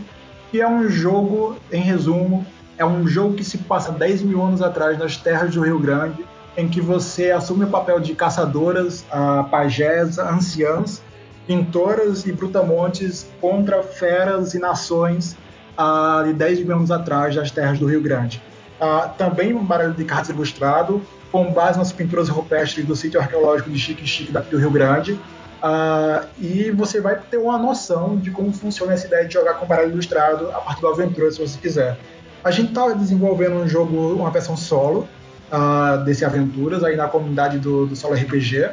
que 0.51 0.61
é 0.61 0.67
um 0.67 0.89
jogo 0.89 1.57
em 1.71 1.81
resumo 1.81 2.45
É 2.77 2.85
um 2.85 3.07
jogo 3.07 3.35
que 3.35 3.43
se 3.43 3.57
passa 3.57 3.91
10 3.91 4.21
mil 4.21 4.41
anos 4.41 4.61
atrás 4.61 4.99
nas 4.99 5.17
terras 5.17 5.55
do 5.55 5.61
Rio 5.61 5.79
Grande, 5.79 6.23
em 6.55 6.67
que 6.67 6.79
você 6.79 7.31
assume 7.31 7.63
o 7.63 7.67
papel 7.67 7.99
de 7.99 8.13
caçadoras, 8.13 9.03
uh, 9.11 9.43
pajés, 9.49 10.19
anciãs, 10.19 11.01
pintoras 11.47 12.25
e 12.25 12.31
brutamontes 12.31 13.25
contra 13.39 13.81
feras 13.81 14.53
e 14.53 14.59
nações 14.59 15.37
uh, 15.77 16.23
de 16.25 16.33
10 16.33 16.65
mil 16.65 16.75
anos 16.75 16.91
atrás 16.91 17.33
das 17.33 17.49
terras 17.49 17.79
do 17.79 17.87
Rio 17.87 18.01
Grande. 18.01 18.41
Uh, 18.79 19.09
também 19.17 19.55
um 19.55 19.63
baralho 19.63 19.93
de 19.93 20.03
cartas 20.03 20.29
ilustrado, 20.29 21.01
com 21.31 21.51
base 21.51 21.79
nas 21.79 21.91
pinturas 21.91 22.29
rupestres 22.29 22.85
do 22.85 22.95
sítio 22.95 23.19
arqueológico 23.19 23.69
de 23.69 23.79
Chique 23.79 24.05
Chique 24.05 24.31
do 24.31 24.57
Rio 24.57 24.69
Grande. 24.69 25.13
Uh, 25.13 26.27
e 26.39 26.69
você 26.71 27.01
vai 27.01 27.15
ter 27.15 27.37
uma 27.37 27.57
noção 27.57 28.17
de 28.17 28.29
como 28.29 28.53
funciona 28.53 28.93
essa 28.93 29.07
ideia 29.07 29.25
de 29.25 29.33
jogar 29.33 29.55
com 29.55 29.65
baralho 29.65 29.91
ilustrado 29.91 30.49
a 30.49 30.59
partir 30.59 30.81
da 30.81 30.89
aventura, 30.89 31.31
se 31.31 31.39
você 31.39 31.57
quiser. 31.57 31.97
A 32.43 32.51
gente 32.51 32.69
está 32.69 32.89
desenvolvendo 32.89 33.55
um 33.55 33.67
jogo, 33.67 34.13
uma 34.13 34.29
versão 34.29 34.55
solo 34.55 35.07
uh, 35.51 36.03
desse 36.03 36.23
Aventuras 36.23 36.83
aí 36.83 36.95
na 36.95 37.07
comunidade 37.07 37.57
do, 37.57 37.87
do 37.87 37.95
Solo 37.95 38.13
RPG. 38.13 38.69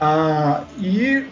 Uh, 0.00 0.64
e 0.78 1.26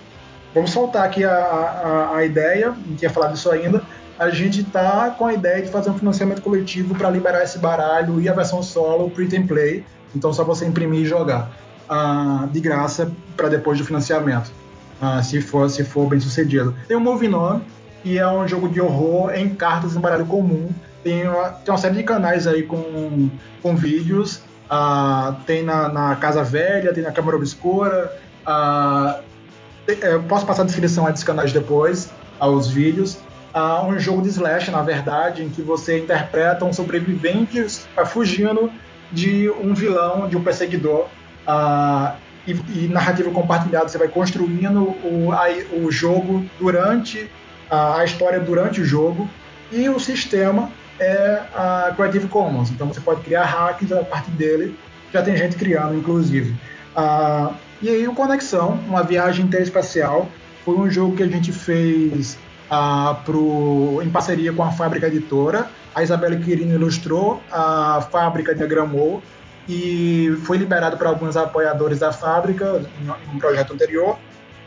vamos 0.57 0.71
soltar 0.71 1.05
aqui 1.05 1.23
a, 1.23 1.35
a, 1.35 2.16
a 2.16 2.25
ideia, 2.25 2.75
não 2.87 2.97
tinha 2.97 3.11
falado 3.11 3.37
isso 3.37 3.51
ainda. 3.51 3.83
A 4.19 4.31
gente 4.31 4.62
está 4.62 5.11
com 5.11 5.27
a 5.27 5.35
ideia 5.35 5.62
de 5.62 5.71
fazer 5.71 5.90
um 5.90 5.99
financiamento 5.99 6.40
coletivo 6.40 6.95
para 6.95 7.11
liberar 7.11 7.42
esse 7.42 7.59
baralho 7.59 8.19
e 8.23 8.27
a 8.27 8.33
versão 8.33 8.62
solo 8.62 9.11
print 9.11 9.37
and 9.37 9.47
play. 9.47 9.85
Então 10.14 10.33
só 10.33 10.42
você 10.42 10.64
imprimir 10.64 11.03
e 11.03 11.05
jogar 11.05 11.51
uh, 11.90 12.49
de 12.49 12.59
graça 12.59 13.12
para 13.37 13.51
depois 13.51 13.79
do 13.79 13.85
financiamento, 13.85 14.51
uh, 15.03 15.23
se 15.23 15.42
for 15.42 15.69
se 15.69 15.85
for 15.85 16.09
bem 16.09 16.21
sucedido. 16.21 16.75
Tem 16.88 16.97
o 16.97 17.01
Movie 17.01 17.29
Nome, 17.29 17.62
que 18.03 18.16
é 18.16 18.27
um 18.27 18.49
jogo 18.49 18.71
de 18.71 18.81
horror 18.81 19.35
em 19.35 19.51
cartas 19.51 19.95
em 19.95 20.01
baralho 20.01 20.25
comum. 20.25 20.71
Tem 21.05 21.29
uma, 21.29 21.51
tem 21.51 21.71
uma 21.71 21.79
série 21.79 21.97
de 21.97 22.03
canais 22.03 22.47
aí 22.47 22.62
com, 22.62 23.29
com 23.62 23.77
vídeos. 23.77 24.37
Uh, 24.71 25.35
tem 25.47 25.62
na, 25.62 25.90
na, 25.90 26.16
Casa 26.16 26.42
Velha, 26.42 26.95
tem 26.95 27.03
na 27.03 27.12
Câmara 27.12 27.37
Obscura. 27.37 28.11
Eu 29.87 30.22
posso 30.25 30.46
passar 30.46 30.62
a 30.62 30.66
descrição 30.66 31.05
desses 31.05 31.25
canais 31.25 31.53
depois, 31.53 32.11
aos 32.38 32.68
vídeos. 32.68 33.18
Uh, 33.55 33.87
um 33.87 33.99
jogo 33.99 34.20
de 34.20 34.29
slash, 34.29 34.70
na 34.70 34.83
verdade, 34.83 35.42
em 35.42 35.49
que 35.49 35.62
você 35.62 35.99
interpreta 35.99 36.64
um 36.64 36.72
sobrevivente 36.72 37.64
fugindo 38.07 38.70
de 39.11 39.49
um 39.51 39.72
vilão, 39.72 40.29
de 40.29 40.37
um 40.37 40.42
perseguidor. 40.42 41.07
Uh, 41.46 42.14
e, 42.46 42.53
e, 42.53 42.88
narrativa 42.88 43.31
compartilhada, 43.31 43.88
você 43.88 43.99
vai 43.99 44.09
construindo 44.09 44.94
o, 45.03 45.33
a, 45.33 45.46
o 45.83 45.90
jogo 45.90 46.44
durante 46.61 47.31
a, 47.70 47.99
a, 47.99 48.05
história 48.05 48.38
durante 48.38 48.81
o 48.81 48.85
jogo. 48.85 49.29
E 49.72 49.88
o 49.88 49.99
sistema 49.99 50.70
é 51.01 51.42
a 51.55 51.92
Creative 51.96 52.29
Commons, 52.29 52.70
então 52.70 52.87
você 52.87 53.01
pode 53.01 53.22
criar 53.22 53.44
hacks 53.44 53.90
a 53.90 54.05
partir 54.05 54.31
dele. 54.33 54.79
Já 55.12 55.22
tem 55.22 55.37
gente 55.37 55.57
criando, 55.57 55.96
inclusive. 55.96 56.55
Uh, 56.96 57.55
e 57.83 57.89
aí 57.89 58.09
o 58.09 58.15
Conexão, 58.15 58.79
uma 58.89 59.03
viagem 59.03 59.45
interespacial, 59.45 60.29
foi 60.65 60.77
um 60.77 60.91
jogo 60.91 61.17
que 61.17 61.23
a 61.23 61.29
gente 61.29 61.53
fez 61.53 62.39
uh, 62.71 63.15
pro, 63.25 64.01
em 64.03 64.11
parceria 64.11 64.53
com 64.53 64.62
a 64.62 64.73
Fábrica 64.73 65.07
Editora 65.07 65.69
a 65.97 66.03
Isabelle 66.03 66.39
Quirino 66.45 66.75
ilustrou, 66.75 67.43
a 67.51 68.07
fábrica 68.12 68.55
diagramou 68.55 69.23
e 69.67 70.31
foi 70.45 70.59
liberado 70.59 70.99
para 70.99 71.09
alguns 71.09 71.39
apoiadores 71.39 72.01
da 72.01 72.12
fábrica 72.12 72.83
em 73.01 73.35
um 73.35 73.39
projeto 73.39 73.73
anterior. 73.73 74.19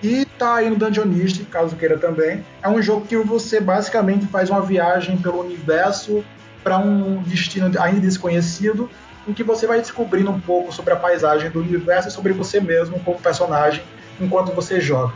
E 0.02 0.26
tá 0.26 0.56
aí 0.56 0.72
no 0.72 0.76
Dungeonist, 0.76 1.45
caso 1.45 1.76
queira 1.76 2.00
também. 2.00 2.43
É 2.63 2.67
um 2.67 2.82
jogo 2.82 3.06
que 3.06 3.15
você 3.15 3.62
basicamente 3.62 4.26
faz 4.26 4.50
uma 4.50 4.62
viagem 4.62 5.17
pelo 5.17 5.41
universo 5.41 6.26
para 6.63 6.80
um 6.80 7.22
destino 7.22 7.80
ainda 7.80 8.00
desconhecido, 8.00 8.89
em 9.30 9.34
que 9.34 9.44
você 9.44 9.68
vai 9.68 9.80
descobrindo 9.80 10.32
um 10.32 10.39
pouco 10.39 10.74
sobre 10.74 10.94
a 10.94 10.96
paisagem 10.96 11.50
do 11.50 11.60
universo 11.60 12.08
e 12.08 12.12
sobre 12.12 12.34
você 12.34 12.60
mesmo 12.60 13.00
como 13.00 13.20
personagem 13.20 13.84
enquanto 14.20 14.52
você 14.52 14.82
joga. 14.82 15.13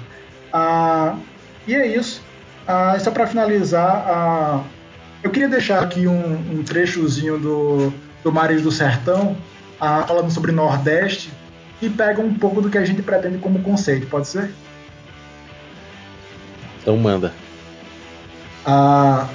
Ah, 0.52 1.16
e 1.68 1.76
é 1.76 1.88
isso. 1.88 2.22
Ah, 2.68 2.98
só 3.00 3.12
para 3.12 3.28
finalizar, 3.28 4.06
ah, 4.08 4.64
eu 5.22 5.32
queria 5.32 5.50
deixar 5.50 5.82
aqui 5.82 6.08
um, 6.08 6.60
um 6.60 6.64
trechozinho 6.64 7.38
do, 7.38 7.94
do 8.24 8.32
Mares 8.32 8.62
do 8.62 8.72
Sertão, 8.72 9.36
ah, 9.80 10.04
falando 10.08 10.32
sobre 10.32 10.52
Nordeste, 10.52 11.32
que 11.80 11.90
pega 11.90 12.22
um 12.22 12.34
pouco 12.34 12.62
do 12.62 12.70
que 12.70 12.78
a 12.78 12.86
gente 12.86 13.02
pretende 13.02 13.40
como 13.40 13.62
conceito, 13.62 14.08
pode 14.08 14.28
ser? 14.28 14.54
Então 16.82 16.96
manda. 16.98 17.34
Ah, 18.66 19.28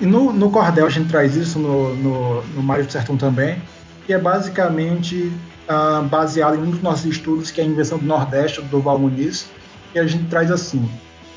e 0.00 0.06
no, 0.06 0.32
no 0.32 0.50
Cordel 0.50 0.86
a 0.86 0.90
gente 0.90 1.08
traz 1.08 1.34
isso 1.34 1.58
no, 1.58 1.94
no, 1.96 2.42
no 2.42 2.62
Mares 2.62 2.86
do 2.86 2.92
Sertão 2.92 3.16
também, 3.16 3.60
que 4.06 4.12
é 4.12 4.18
basicamente 4.18 5.32
ah, 5.68 6.02
baseado 6.08 6.56
em 6.56 6.58
um 6.58 6.70
dos 6.70 6.82
nossos 6.82 7.06
estudos, 7.06 7.50
que 7.50 7.60
é 7.60 7.64
a 7.64 7.66
invenção 7.66 7.98
do 7.98 8.04
Nordeste, 8.04 8.60
do 8.62 8.80
Val 8.80 8.98
Muniz, 8.98 9.48
e 9.94 9.98
a 9.98 10.06
gente 10.06 10.28
traz 10.28 10.50
assim, 10.50 10.88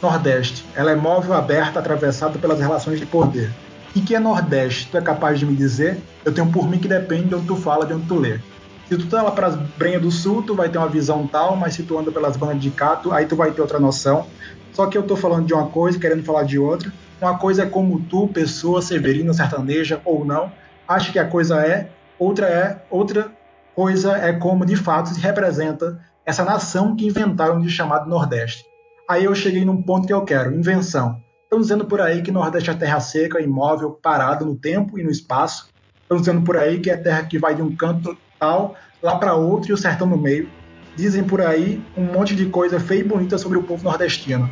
Nordeste, 0.01 0.65
ela 0.75 0.91
é 0.91 0.95
móvel, 0.95 1.33
aberta, 1.33 1.79
atravessada 1.79 2.37
pelas 2.39 2.59
relações 2.59 2.99
de 2.99 3.05
poder 3.05 3.51
o 3.99 4.05
que 4.05 4.15
é 4.15 4.19
Nordeste? 4.19 4.87
Tu 4.89 4.97
é 4.97 5.01
capaz 5.01 5.39
de 5.39 5.45
me 5.45 5.55
dizer? 5.55 5.97
Eu 6.23 6.33
tenho 6.33 6.47
por 6.51 6.69
mim 6.69 6.77
que 6.77 6.87
depende 6.87 7.29
de 7.29 7.35
onde 7.35 7.47
tu 7.47 7.55
fala, 7.55 7.85
de 7.85 7.93
onde 7.93 8.05
tu 8.05 8.15
lê. 8.15 8.39
Se 8.87 8.97
tu 8.97 9.07
tá 9.07 9.21
lá 9.21 9.31
para 9.31 9.47
as 9.47 9.55
Brenhas 9.55 10.01
do 10.01 10.11
Sul, 10.11 10.43
tu 10.43 10.55
vai 10.55 10.69
ter 10.69 10.77
uma 10.77 10.87
visão 10.87 11.27
tal, 11.27 11.55
mas 11.55 11.73
se 11.73 11.83
tu 11.83 11.97
anda 11.97 12.11
pelas 12.11 12.37
bandas 12.37 12.61
de 12.61 12.69
cá, 12.69 12.95
tu, 12.95 13.11
aí 13.11 13.25
tu 13.25 13.35
vai 13.35 13.51
ter 13.51 13.61
outra 13.61 13.79
noção. 13.79 14.25
Só 14.71 14.85
que 14.85 14.97
eu 14.97 15.03
tô 15.03 15.15
falando 15.15 15.45
de 15.45 15.53
uma 15.53 15.67
coisa, 15.67 15.99
querendo 15.99 16.23
falar 16.23 16.43
de 16.43 16.57
outra. 16.57 16.91
Uma 17.19 17.37
coisa 17.37 17.63
é 17.63 17.65
como 17.65 17.99
tu, 18.01 18.27
pessoa 18.27 18.81
severina, 18.81 19.33
sertaneja 19.33 19.99
ou 20.05 20.23
não, 20.23 20.51
acha 20.87 21.11
que 21.11 21.19
a 21.19 21.25
coisa 21.25 21.59
é, 21.65 21.89
outra 22.19 22.47
é, 22.47 22.81
outra 22.89 23.31
coisa 23.75 24.17
é 24.17 24.33
como 24.33 24.65
de 24.65 24.75
fato 24.75 25.09
se 25.09 25.19
representa 25.19 25.99
essa 26.25 26.43
nação 26.43 26.95
que 26.95 27.05
inventaram 27.05 27.59
de 27.59 27.69
chamado 27.69 28.09
Nordeste. 28.09 28.65
Aí 29.09 29.23
eu 29.23 29.33
cheguei 29.33 29.63
num 29.63 29.81
ponto 29.81 30.07
que 30.07 30.13
eu 30.13 30.23
quero, 30.23 30.53
invenção. 30.53 31.21
Estão 31.43 31.61
dizendo 31.61 31.85
por 31.85 32.01
aí 32.01 32.21
que 32.21 32.31
Nordeste 32.31 32.69
é 32.69 32.73
terra 32.73 32.99
seca, 32.99 33.41
imóvel, 33.41 33.91
parado 33.91 34.45
no 34.45 34.55
tempo 34.55 34.99
e 34.99 35.03
no 35.03 35.09
espaço. 35.09 35.69
Estão 36.01 36.17
dizendo 36.17 36.41
por 36.41 36.57
aí 36.57 36.79
que 36.79 36.89
é 36.89 36.97
terra 36.97 37.23
que 37.23 37.39
vai 37.39 37.55
de 37.55 37.61
um 37.61 37.73
canto 37.73 38.17
tal 38.37 38.75
lá 39.01 39.17
para 39.17 39.35
outro 39.35 39.71
e 39.71 39.73
o 39.73 39.77
sertão 39.77 40.07
no 40.07 40.17
meio. 40.17 40.49
Dizem 40.95 41.23
por 41.23 41.39
aí 41.39 41.81
um 41.95 42.03
monte 42.03 42.35
de 42.35 42.47
coisa 42.47 42.79
feia 42.79 42.99
e 42.99 43.03
bonita 43.03 43.37
sobre 43.37 43.57
o 43.57 43.63
povo 43.63 43.83
nordestino. 43.83 44.49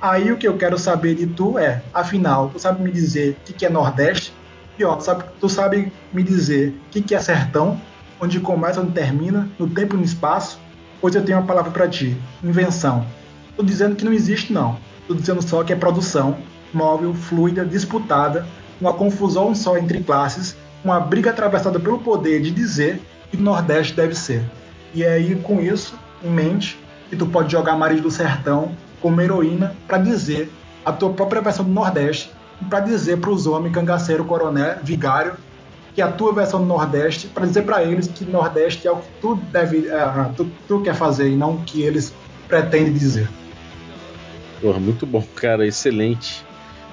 Aí 0.00 0.32
o 0.32 0.38
que 0.38 0.48
eu 0.48 0.56
quero 0.56 0.78
saber 0.78 1.14
de 1.14 1.26
tu 1.26 1.58
é, 1.58 1.82
afinal, 1.92 2.48
tu 2.48 2.58
sabe 2.58 2.82
me 2.82 2.90
dizer 2.90 3.32
o 3.32 3.44
que, 3.44 3.52
que 3.52 3.66
é 3.66 3.68
Nordeste? 3.68 4.32
Pior, 4.80 4.96
tu 4.96 5.04
sabe, 5.04 5.24
tu 5.38 5.48
sabe 5.50 5.92
me 6.10 6.22
dizer 6.22 6.70
o 6.70 6.90
que, 6.90 7.02
que 7.02 7.14
é 7.14 7.20
sertão? 7.20 7.78
Onde 8.18 8.40
começa, 8.40 8.80
onde 8.80 8.92
termina, 8.92 9.46
no 9.58 9.68
tempo 9.68 9.94
e 9.94 9.98
no 9.98 10.04
espaço? 10.04 10.58
Pois 11.02 11.14
eu 11.14 11.22
tenho 11.22 11.36
uma 11.36 11.46
palavra 11.46 11.70
para 11.70 11.86
ti: 11.86 12.16
invenção. 12.42 13.04
Tô 13.54 13.62
dizendo 13.62 13.94
que 13.94 14.06
não 14.06 14.12
existe, 14.14 14.54
não. 14.54 14.78
Estou 15.02 15.14
dizendo 15.14 15.42
só 15.42 15.62
que 15.62 15.74
é 15.74 15.76
produção 15.76 16.38
móvel, 16.72 17.12
fluida, 17.12 17.62
disputada, 17.62 18.46
uma 18.80 18.94
confusão 18.94 19.54
só 19.54 19.76
entre 19.76 20.02
classes, 20.02 20.56
uma 20.82 20.98
briga 20.98 21.28
atravessada 21.28 21.78
pelo 21.78 21.98
poder 21.98 22.40
de 22.40 22.50
dizer 22.50 23.02
que 23.30 23.36
o 23.36 23.42
Nordeste 23.42 23.92
deve 23.92 24.14
ser. 24.14 24.42
E 24.94 25.02
é 25.02 25.12
aí, 25.12 25.36
com 25.42 25.60
isso 25.60 25.94
em 26.24 26.30
mente, 26.30 26.78
que 27.10 27.16
tu 27.16 27.26
pode 27.26 27.52
jogar 27.52 27.76
Maris 27.76 28.00
do 28.00 28.10
Sertão 28.10 28.74
como 28.98 29.20
heroína 29.20 29.76
para 29.86 29.98
dizer 29.98 30.50
a 30.86 30.90
tua 30.90 31.12
própria 31.12 31.42
versão 31.42 31.66
do 31.66 31.70
Nordeste 31.70 32.32
para 32.68 32.80
dizer 32.80 33.18
para 33.18 33.30
os 33.30 33.46
homens, 33.46 33.72
cangaceiro, 33.72 34.24
coronel, 34.24 34.76
vigário, 34.82 35.34
que 35.94 36.02
a 36.02 36.10
tua 36.10 36.32
versão 36.32 36.60
do 36.60 36.66
Nordeste, 36.66 37.26
para 37.28 37.46
dizer 37.46 37.62
para 37.62 37.82
eles 37.82 38.06
que 38.06 38.24
Nordeste 38.24 38.86
é 38.86 38.92
o 38.92 38.96
que 38.96 39.08
tu 39.20 39.34
deve, 39.52 39.78
uh, 39.78 40.32
tu, 40.36 40.50
tu 40.68 40.80
quer 40.82 40.94
fazer 40.94 41.28
e 41.28 41.36
não 41.36 41.54
o 41.54 41.62
que 41.62 41.82
eles 41.82 42.14
pretendem 42.48 42.92
dizer. 42.92 43.28
Porra, 44.60 44.78
muito 44.78 45.06
bom, 45.06 45.24
cara, 45.34 45.66
excelente. 45.66 46.44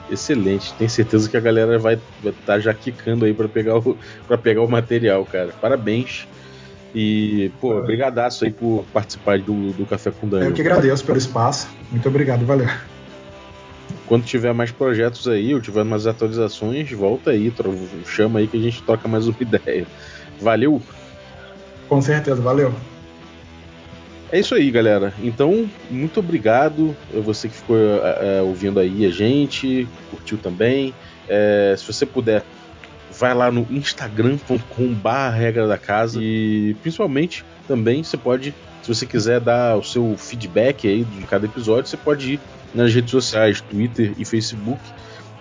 Excelente. 0.10 0.74
Tenho 0.76 0.90
certeza 0.90 1.30
que 1.30 1.36
a 1.36 1.40
galera 1.40 1.78
vai 1.78 1.96
estar 2.24 2.34
tá 2.46 2.60
já 2.60 2.74
quicando 2.74 3.26
aí 3.26 3.34
para 3.34 3.50
pegar 3.50 3.78
o 3.78 3.98
pegar 4.42 4.62
o 4.62 4.68
material, 4.68 5.26
cara. 5.26 5.50
Parabéns. 5.60 6.26
E, 6.96 7.52
pô, 7.60 7.82
brigadaço 7.82 8.46
aí 8.46 8.52
por 8.52 8.86
participar 8.94 9.40
do, 9.40 9.74
do 9.74 9.86
Café 9.86 10.12
com 10.12 10.28
Daniel. 10.28 10.50
Eu 10.50 10.56
que 10.56 10.62
agradeço 10.62 11.04
pelo 11.04 11.18
espaço. 11.18 11.68
Muito 11.92 12.08
obrigado, 12.08 12.46
valeu. 12.46 12.70
Quando 14.08 14.26
tiver 14.26 14.54
mais 14.54 14.72
projetos 14.72 15.28
aí, 15.28 15.54
ou 15.54 15.62
tiver 15.62 15.84
mais 15.84 16.08
atualizações, 16.08 16.90
volta 16.92 17.32
aí, 17.32 17.54
chama 18.06 18.40
aí 18.40 18.48
que 18.48 18.58
a 18.58 18.62
gente 18.62 18.82
toca 18.84 19.08
mais 19.08 19.28
uma 19.28 19.38
ideia. 19.42 19.86
Valeu? 20.40 20.82
Com 21.90 22.02
certeza, 22.02 22.42
valeu. 22.42 22.74
É 24.32 24.40
isso 24.40 24.56
aí, 24.56 24.70
galera. 24.70 25.14
Então, 25.22 25.70
muito 25.90 26.20
obrigado 26.20 26.96
a 27.16 27.20
você 27.20 27.48
que 27.48 27.56
ficou 27.56 27.78
é, 27.78 28.42
ouvindo 28.42 28.80
aí 28.80 29.06
a 29.06 29.10
gente, 29.10 29.88
curtiu 30.12 30.38
também. 30.38 30.94
É, 31.30 31.76
se 31.78 31.86
você 31.86 32.06
puder, 32.06 32.44
vai 33.18 33.34
lá 33.34 33.50
no 33.50 33.66
instagram.com.br 33.70 35.10
regra 35.34 35.68
da 35.68 35.78
casa 35.78 36.20
e 36.22 36.76
principalmente 36.82 37.46
também 37.68 38.04
você 38.04 38.18
pode, 38.18 38.54
se 38.88 38.96
você 38.96 39.06
quiser 39.06 39.42
dar 39.42 39.76
o 39.76 39.84
seu 39.84 40.16
feedback 40.18 40.88
aí 40.88 41.04
de 41.04 41.26
cada 41.26 41.46
episódio, 41.46 41.90
você 41.90 41.98
pode 41.98 42.36
ir 42.36 42.40
nas 42.74 42.94
redes 42.94 43.12
sociais, 43.12 43.60
Twitter 43.60 44.14
e 44.18 44.24
Facebook, 44.24 44.80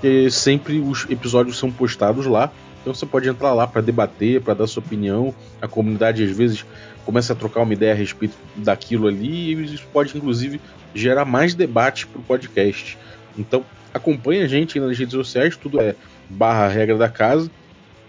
que 0.01 0.29
sempre 0.33 0.81
os 0.81 1.07
episódios 1.09 1.57
são 1.57 1.71
postados 1.71 2.27
lá 2.27 2.51
Então 2.81 2.93
você 2.93 3.07
pode 3.07 3.29
entrar 3.29 3.55
lá 3.55 3.65
para 3.65 3.81
debater, 3.81 4.41
para 4.41 4.55
dar 4.55 4.67
sua 4.67 4.83
opinião. 4.83 5.33
A 5.63 5.69
comunidade 5.69 6.25
às 6.25 6.37
vezes 6.37 6.65
começa 7.05 7.35
a 7.35 7.37
trocar 7.37 7.63
uma 7.63 7.73
ideia 7.73 7.93
a 7.93 7.95
respeito 7.95 8.35
daquilo 8.57 9.07
ali 9.07 9.55
e 9.55 9.65
isso 9.75 9.87
pode 9.93 10.17
inclusive 10.17 10.61
gerar 10.93 11.25
mais 11.25 11.55
debate 11.55 12.05
para 12.09 12.21
o 12.21 12.25
podcast. 12.25 12.99
Então 13.39 13.65
acompanhe 13.95 14.43
a 14.43 14.49
gente 14.49 14.81
nas 14.81 14.99
redes 14.99 15.15
sociais, 15.15 15.57
tudo 15.57 15.81
é 15.81 15.95
barra 16.29 16.67
regra 16.67 16.99
da 16.99 17.09
casa 17.09 17.49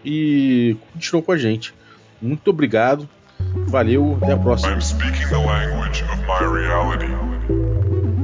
e 0.04 0.76
continue 0.94 1.22
com 1.22 1.32
a 1.32 1.38
gente. 1.38 1.76
Muito 2.20 2.48
obrigado, 2.48 3.08
valeu, 3.68 4.18
até 4.22 4.34
a 4.34 4.38
próxima. 4.38 4.74
I'm 4.74 4.82
speaking 4.82 5.28
the 5.30 5.40
language 5.40 6.04
of 6.04 6.20
my 6.26 6.44
reality. 6.44 7.12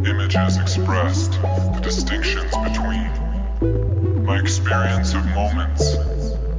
Images 0.09 0.57
expressed, 0.57 1.39
the 1.41 1.79
distinctions 1.81 2.51
between. 2.57 3.11
My 4.25 4.39
experience 4.39 5.13
of 5.13 5.25
moments 5.27 5.95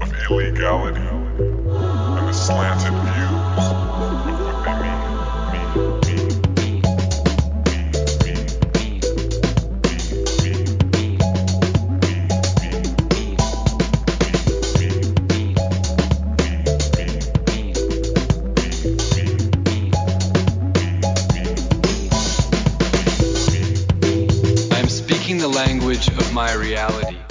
of 0.00 0.12
illegality 0.30 1.00
and 1.00 2.28
the 2.28 2.32
slanted 2.32 2.92
my 26.34 26.52
reality. 26.54 27.23